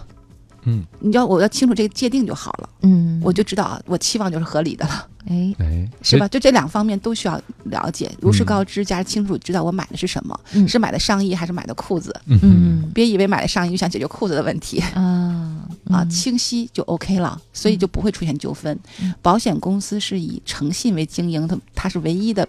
[0.67, 5.55] 嗯，你要我要清楚这个界定就好了，嗯，我就知道啊，我期望就是合理的了，哎。
[5.59, 6.29] 哎，是吧？
[6.29, 10.67] 就这两方面都需要了解，如实嗯告知，加上清楚知道我买的是什么，嗯。
[10.69, 12.39] 是买的上衣还是买的裤子，嗯。
[12.43, 12.91] 嗯。
[12.93, 14.81] 别以为买了上衣就想解决裤子的问题。
[14.95, 15.01] 啊。
[15.89, 16.11] 啊，嗯。
[16.11, 18.77] 清晰就 OK 了，所以就不会出现纠纷。
[19.01, 19.15] 嗯。
[19.23, 22.47] 保险公司是以诚信为经营，它它是唯一的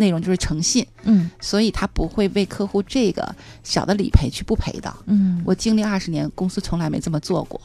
[0.00, 1.30] 内容就是诚信，嗯。
[1.40, 4.92] 所以他不会为客户这个小的理赔去不赔的。
[5.06, 7.60] 嗯，我经历二十年，公司从来没这么做过，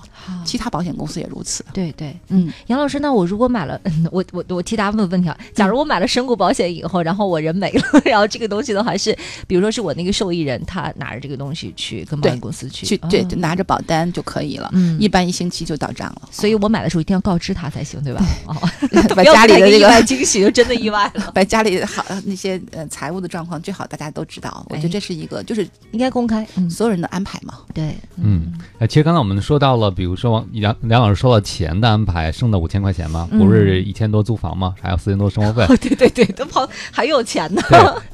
[0.46, 1.66] 其他保险公司也如此。
[1.74, 3.80] 对对，嗯，杨老师，那我如果买了，
[4.12, 9.18] 我我我替大家问个问题啊，假如我买了身故保险以后，然后我人没了， 然后这个东西的话是，
[9.48, 15.00] 比如说是我那个受益人，他拿着这个东西去跟保险公司去去对，拿着保单就可以了，嗯。
[15.00, 16.30] 一般一星期就到账了。
[16.32, 18.26] 所以我买的时候一定要告知他才行，对吧？
[18.48, 18.56] 哦，
[19.16, 21.32] 把家里的意外惊喜就真的意外了。
[21.34, 24.66] 把家里好那些呃财务的状况最好大家都知道。
[24.70, 27.60] 我觉得这是一个就是应该公开所有人的安排嘛。
[27.74, 35.66] 对，嗯，哎，其实刚才我们说到了，比如说梁梁老师说了钱的安排，剩的五千块钱嘛，不是一千多租房嘛，还有四千多生活费。
[35.78, 37.62] 对对对，都跑还有钱呢。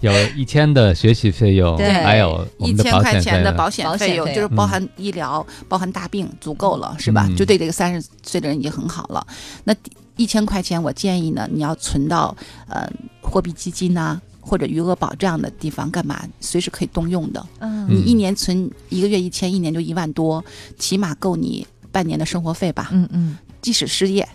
[0.01, 7.29] 有一千的学习费用，还有一千块钱的保险费用，就是包含医疗、包含大病，足够了，是吧？
[7.37, 9.25] 就对这个三十岁的人已经很好了。
[9.63, 9.73] 那
[10.21, 12.35] 一千块钱，我建议呢，你要存到
[12.67, 12.87] 呃
[13.21, 16.21] 货币基金呐，或者余额宝这样的地方，干嘛？
[16.39, 17.45] 随时可以动用的。
[17.59, 20.43] 嗯，你一年存一个月一千，一年就一万多，
[20.77, 22.89] 起码够你半年的生活费吧。
[22.91, 24.27] 嗯嗯，即使失业，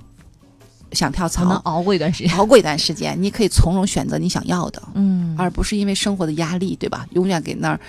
[0.93, 4.82] 想跳槽，能熬过一段时间，熬过一段时间，你可以从容选择你想要的。
[4.95, 7.07] 嗯，而不是因为生活的压力，对吧？
[7.12, 7.80] 永远给那儿，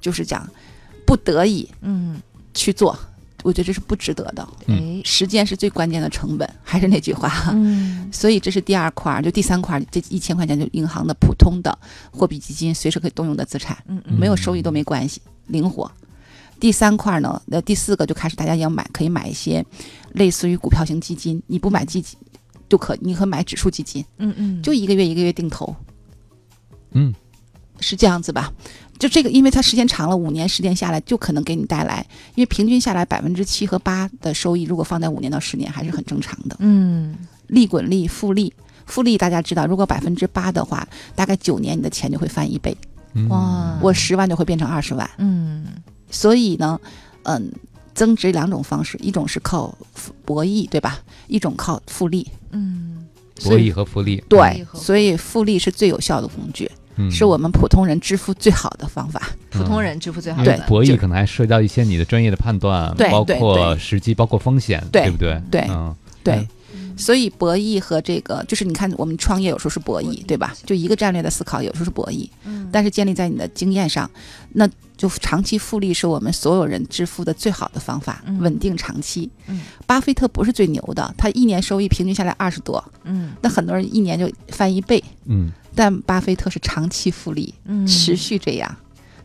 [0.00, 0.48] 就是讲
[1.06, 2.20] 不得已，嗯，
[2.54, 2.98] 去做。
[3.42, 4.48] 我觉得这是不值得的。
[4.66, 7.30] 嗯，时间是最关键的成本， 还是那句话。
[7.52, 11.76] 嗯，所以这是第二块，就第三块，这一千块钱就银行的普通的
[12.10, 13.76] 货币基金，随时可以动用的资产。
[13.86, 15.90] 嗯嗯，没有收益都没关系，灵活。
[16.58, 19.64] 第三块呢，那第四个就开始大家要买，可以买一些
[20.12, 21.42] 类似于股票型基金。
[21.46, 22.18] 你不买基金
[22.68, 24.04] 就可，你可买指数基金。
[24.18, 25.74] 嗯嗯，就一个月一个月定投。
[26.92, 27.14] 嗯，
[27.80, 28.52] 是这样子吧？
[29.00, 36.56] 就这个，因为它时间长了，五年、十年下来，就可能给你带来，因为平均下来百分之七和八的收益，如果放在五年到十年，还是很正常的。
[36.58, 38.52] 嗯，利滚利、复利、
[38.84, 42.76] 复利，大家知道，如果百分之八的话，大概九年你的钱就会翻一倍。
[43.30, 45.08] 哇，我十万就会变成二十万。
[45.16, 45.64] 嗯，
[46.10, 46.78] 所以呢，
[47.22, 47.50] 嗯，
[47.94, 49.74] 增值两种方式，一种是靠
[50.26, 51.00] 博弈，对吧？
[51.26, 52.30] 一种靠复利。
[52.50, 53.06] 嗯，
[53.42, 54.22] 博弈和复利。
[54.28, 56.70] 对，所以复利是最有效的工具。
[57.10, 59.30] 是我们普通人致富最好的方法。
[59.50, 65.40] 普通人致富最好的博弈可能还涉及到一些你的专业的判断，包括时机，包括风险，对不对？
[65.50, 65.68] 对，
[66.22, 66.48] 对。
[66.96, 70.54] 所以博弈和这个，就是你看，我们创业有时候是博弈，对吧？
[70.66, 72.28] 就一个战略的思考，有时候是博弈。
[72.44, 72.68] 嗯。
[72.70, 74.08] 但是建立在你的经验上，
[74.52, 74.68] 那
[74.98, 79.30] 就长期复利是我们所有人致富的最好的方法，稳定长期。
[79.46, 79.62] 嗯。
[79.86, 82.84] 巴菲特不是最牛的，他一年收益平均下来二十多。
[83.04, 83.32] 嗯。
[83.40, 85.02] 那很多人一年就翻一倍。
[85.24, 85.50] 嗯。
[85.74, 88.76] 但巴菲特是长期复利，嗯，持续这样，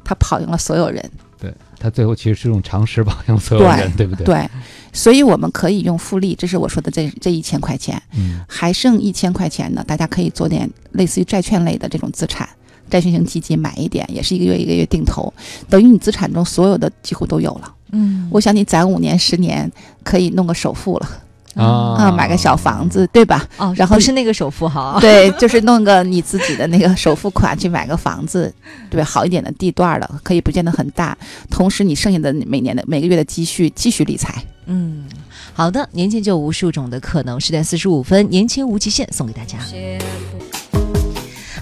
[0.03, 1.11] 他跑赢了所有人。
[1.37, 4.25] 对他最后其实是用常识跑赢所有人，对不对？
[4.25, 4.49] 对，
[4.93, 12.47] 所以我们可以用复利，这是我说的这这一千块钱，嗯，还剩一千块钱呢，大家可以做点类似于债券类的这种资产，
[12.89, 15.31] 债券型基金买一点，也是一个月一个月定投，
[15.69, 17.73] 等于你资产中所有的几乎都有了。
[17.91, 19.69] 嗯，我想你攒五年十年，
[20.03, 21.09] 可以弄个首付了。
[21.55, 23.47] 啊买个小房子，对吧？
[23.57, 28.53] 哦，然后是那个首付哈， 对，就是弄个你自己的那个首付款去买个房子，
[28.89, 31.17] 对，好一点的地段的，可以不见得很大。
[31.49, 34.33] 同时，你剩下的每年的每个月的积蓄继续理财。
[34.67, 35.05] 嗯，
[35.53, 37.39] 好的，年轻就无数种的可能。
[37.39, 39.57] 十点四十五分，年轻无极限，送给大家。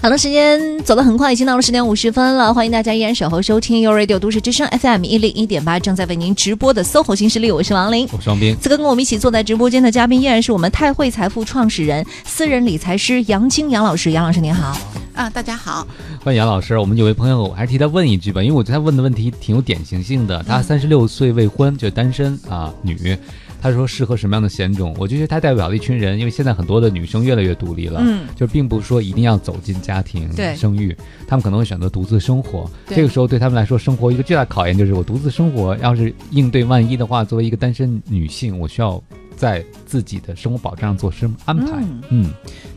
[0.04, 2.52] 好的，时间走得很快，已经到了十点五十分了。
[2.52, 8.54] 欢迎大家依然守候收听 u Radio 都市之声 FM 一零一点八，正在为您直播的 SOHO 新势力，我是王琳，我是王斌。
[8.60, 14.10] 此刻跟我们一起坐在直播间的嘉宾依然是我们泰汇财富创始人、私人理财师杨晶杨老师。
[14.10, 14.78] 杨老师您好，
[15.14, 15.86] 啊，大家好，
[16.22, 16.76] 欢迎杨老师。
[16.76, 20.44] 我们有位朋友，我还是替他问一句吧，因为我觉得他问的问题挺有典型性的。
[20.46, 23.16] 他三十六岁未婚，就是单身啊，女。
[23.64, 24.94] 他说适合什么样的险种？
[24.98, 30.94] 我就觉得他代表了一群人，因为现在很多的女生越来越独立了，嗯，就并不是说一定要走进家庭生育，
[31.26, 32.70] 他们可能会选择独自生活。
[32.86, 39.02] 这个时候对他们来说，生活一个巨大考验就是我独自生活，要是应对万一的话，作为一个单身女性，我需要
[39.34, 41.82] 在自己的生活保障上做什么安排？
[42.10, 42.30] 嗯，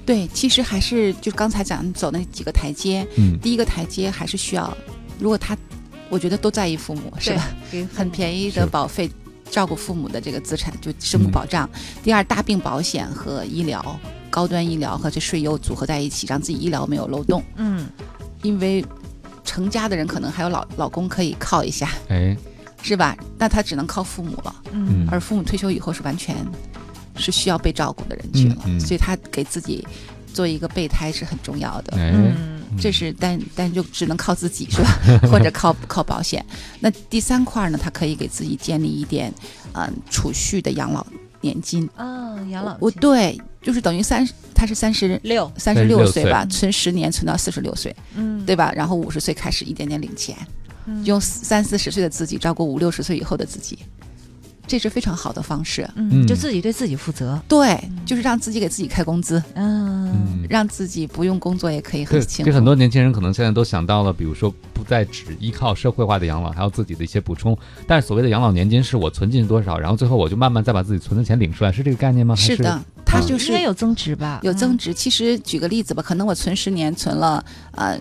[0.05, 4.73] 对，其实还是就刚才讲走那几个台阶，嗯，第一个台阶还是需要，
[5.19, 5.57] 如果他，
[6.07, 7.49] 我觉得都在意父母，是吧？
[7.93, 9.11] 很便宜的保费。
[9.49, 11.69] 照顾父母的这个资产就生活保障，
[12.03, 17.43] 第二大病保险和医疗高端医疗和这税优组合在一起，让自己医疗没有漏洞。
[17.55, 17.87] 嗯，
[18.43, 18.85] 因为
[19.43, 22.35] 成家的人可能还有老老公可以靠一下，哎，
[22.81, 23.17] 是吧？
[23.37, 24.55] 那他只能靠父母了。
[24.71, 26.35] 嗯，而父母退休以后是完全
[27.15, 29.87] 是需要被照顾的人群了，所以他给自己
[30.34, 31.93] 做一个备胎是很重要的。
[31.97, 32.55] 嗯。
[32.78, 34.99] 这是但但就只能靠自己是吧？
[35.32, 36.45] 或者靠靠保险。
[36.80, 37.80] 那第三块呢？
[37.82, 39.34] 他可以给自己建立一点
[39.73, 41.03] 嗯储蓄的养老
[41.41, 48.71] 年金啊，养老我对，就是等于三他是三十六三十六岁吧，存十年存到四十六岁，嗯，对吧？
[48.75, 50.36] 然后五十岁开始一点点领钱，
[51.03, 53.80] 用三四十岁的自己照顾五六十岁以后的自己。
[54.68, 62.45] 这是非常好的方式，嗯，就自己对自己负责，对，就是让自己给自己开工资，嗯，让自己不用工作也可以很轻。
[62.45, 67.57] 这很多年轻人可能现在都想到了，比如说不再只依靠社会化的养老，还有自己的一些补充。
[67.88, 72.36] 但是所谓的养老年金，是我存进多少，然后最后我就慢慢再把自己存的钱领出来，是这个概念吗？
[72.36, 74.41] 是的，它就是应该有增值吧？
[74.43, 74.93] 有增值。
[74.93, 77.97] 其实举个例子吧，可能我存十年存了呃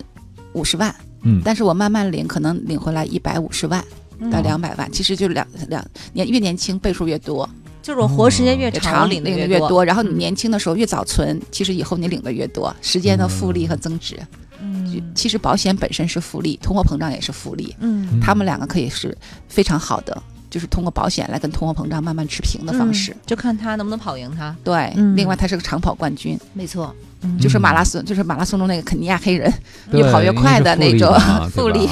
[0.53, 0.93] 五十万，
[1.23, 3.85] 嗯，但是我慢慢领，可能领回来一百五十万
[4.31, 7.49] 到两百万，其实就两两年越年轻倍数越多。
[7.83, 9.85] 就是我活时间越长，领的越多。
[9.85, 14.19] 然后你年轻的时候越早存，其实以后你领的越多，时间的复利和增值。
[14.61, 17.77] 嗯，其实保险本身是复利，通货膨胀也是复利。
[17.79, 19.17] 嗯，他们两个可以是
[19.49, 23.17] 非常好的，就是通过保险来跟通货膨胀慢慢持平的方式。
[23.25, 24.57] 就看他能不能跑赢他。
[24.64, 26.37] 对，另外他是个长跑冠军。
[26.55, 26.93] 没错，
[27.41, 29.53] 就是马拉松，就是马拉松中那个肯尼亚黑人，
[29.93, 31.14] 越跑越快的那种
[31.55, 31.89] 复利。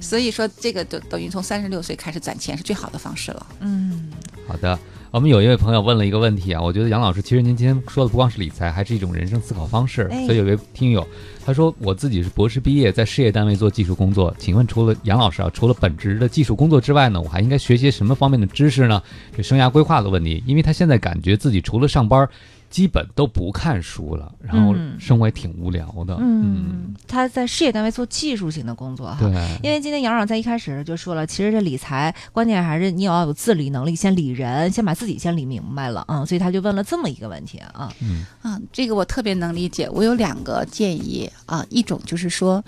[0.00, 3.46] 所以说，这个等等于从三十六岁开始攒钱是最好的方式了。
[3.60, 4.10] 嗯，
[4.46, 4.78] 好的。
[5.10, 10.06] 我们有一位朋友问了一个问题啊，我觉得杨老师其实您今天说的不光是理财，还是一种人生思考方式。
[10.26, 11.04] 所以有位听友
[11.46, 19.02] 他说，我自己是博士毕业，在事业单位做技术工作，请问除了杨老师啊，除了本职的技术工作之外呢，我还应该学些什么方面的知识呢？
[19.34, 22.28] 这生涯规划的问题，因为他现在感觉自己除了上班。
[22.70, 26.16] 基本都不看书了，然后生活也挺无聊的。
[26.20, 29.18] 嗯，他在事业单位做技术型的工作哈。
[29.20, 29.30] 对。
[29.62, 36.24] 因为今天杨老在一开始就说了，其实这理财关键还是你要有自理能力，先理人，先把自己先理明白了啊。
[36.24, 37.92] 所以他就问了这么一个问题啊。
[38.02, 38.26] 嗯。
[38.42, 39.88] 啊，这个我特别能理解。
[39.90, 42.62] 我有两个建议啊，一种就是说，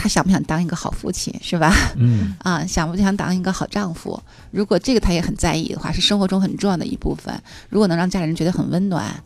[0.00, 1.74] 他想不想当一个好父亲，是吧？
[1.96, 2.34] 嗯。
[2.40, 4.18] 啊，想不想当一个好丈夫？
[4.50, 7.38] 如果这个他也很在意的话，是生活中很重要的一部分。
[7.68, 9.22] 如果能让家里人觉得很温暖，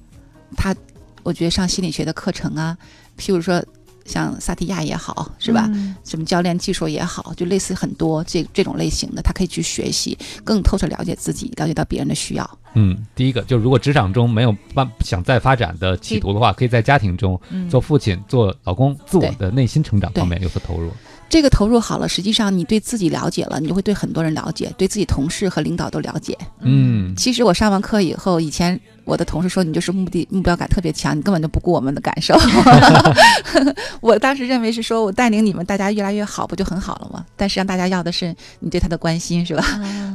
[0.57, 0.75] 他，
[1.23, 2.77] 我觉得上心理学的课程啊，
[3.17, 3.65] 譬如说
[4.05, 5.71] 像萨提亚也好，是吧？
[6.05, 12.59] 什么教练技术也好，就类似很多这这种类型的，他可以去学习，更透彻了解自己，了解到别人的需要。
[12.75, 17.41] 嗯，第一个就如果职场中没有办想再发展的企图的话，可以在家庭中
[17.71, 20.91] 做父亲、做老公，自我的内心成长方面有所投入。
[21.35, 26.39] 这个投入好了，实际上你对自己了解了，你就会对很多人了解，对自己同事和领导都了解。
[26.61, 32.39] 嗯，其实我上完课以后，以前我的同事说你就是目的目标感特别强，你根本就不顾我们的感受。
[34.01, 37.27] 我当时认为是说我带领你们大家越来越好，不就很好了吗？
[37.37, 39.65] 但实际上大家要的是你对他的关心，是吧？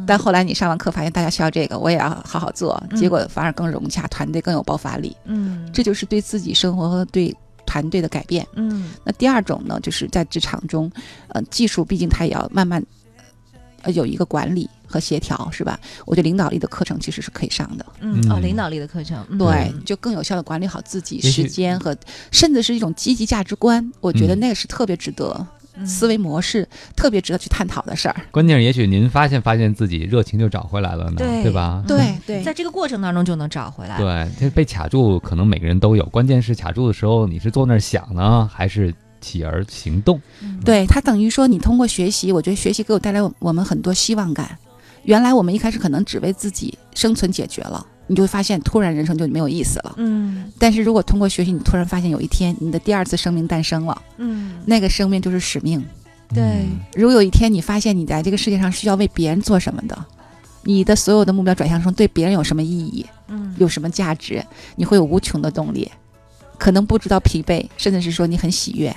[0.07, 5.13] 但后来你上完课发现大家需要这个，我也要好好做，结果反而更融洽，团队更有爆发力。
[5.25, 7.35] 嗯，这就是对自己生活和对。
[7.69, 10.91] 团队的改变，嗯，那第二种呢，就是在职场中，
[11.27, 12.83] 呃，技术毕竟它也要慢慢，
[13.83, 15.79] 呃，有一个管理和协调，是吧？
[16.07, 21.95] 我觉得领导力的课程其实是可以上的，嗯，哦，领导力的课程，对，就更有效的管理好自己时间和，
[22.31, 25.45] 甚至是一种积极价值观，我觉得那个是特别值得。
[25.85, 28.15] 思维模式特别值得去探讨的事儿。
[28.31, 31.83] 关键是，也许您发现发现自己热情就找回来了呢，对吧？
[31.87, 33.97] 对 对，在这个过程当中就能找回来。
[33.97, 36.05] 对，这被卡住，可能每个人都有。
[36.05, 40.19] 关键是卡住的时候，你是坐那儿想呢，还是起而行动？
[40.63, 44.57] 对他等于说，你通过学习，我觉得学习给我带来我们很多希望感。
[45.03, 47.85] 原来我们一开始可能只为自己生存解决了。
[48.09, 49.93] 你就会发现，突然人生就没有意思了。
[49.97, 54.01] 嗯，但是如果通过学习，你突然发现有一天你的第二次生命诞生了。
[54.17, 55.85] 嗯，那个生命就是使命。
[56.33, 60.05] 对，如果有一天你发现你在这个世界上需要为别人做什么的，
[60.63, 64.43] 你的所有的目标转向成对别人有什么意义，嗯，有什么价值，
[64.75, 65.89] 你会有无穷的动力，
[66.57, 68.95] 可能不知道疲惫，甚至是说你很喜悦。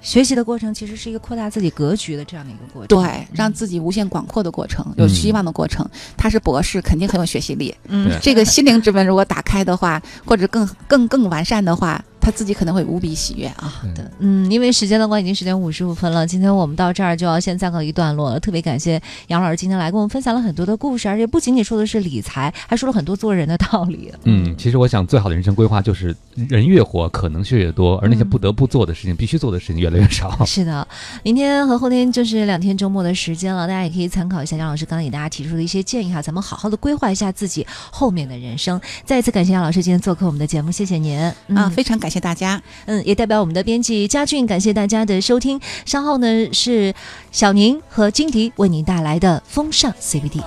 [0.00, 5.88] 学习的过程其实是一个扩大自己格局的这样的一个过程，对，让自己无限广阔的过程，有希望的过程。
[6.16, 7.74] 他是博士，肯定很有学习力。
[7.88, 12.02] 嗯，这个心灵之门如果打开的话，或者更更更完善的话。
[12.28, 13.80] 他自己可能会无比喜悦啊！
[13.94, 16.26] 的，嗯，因为时间的关系，已经时间五十五分了。
[16.26, 18.38] 今天我们到这儿就要先暂告一段落了。
[18.38, 24.12] 特别感谢杨老师今天来跟我们分享了很多的故事，而且不仅仅说的是理财，还说了很多做人的道理。
[24.24, 30.44] 嗯，其实我想，最好的人生规划就是人越活，可能性越多，而那些不得不做的事情、必须做的事情越来越少。
[30.44, 30.86] 是的，
[31.22, 38.78] 明天和后天就是两天周末的时间了，大家也可以参考一下杨老师刚才给大家提出的一些建议哈，咱们好好的规划一下自己后面的人生。
[39.06, 41.18] 再一次感谢杨老师今天做客我们的节目，谢谢您
[41.54, 42.62] 啊，非常感谢大家。
[42.86, 43.02] 嗯。
[43.06, 45.60] 也代表我们的编辑佳俊，感谢大家的收听。
[45.86, 46.94] 稍后呢是
[47.32, 50.42] 小宁和金迪为您带来的风尚 CBD。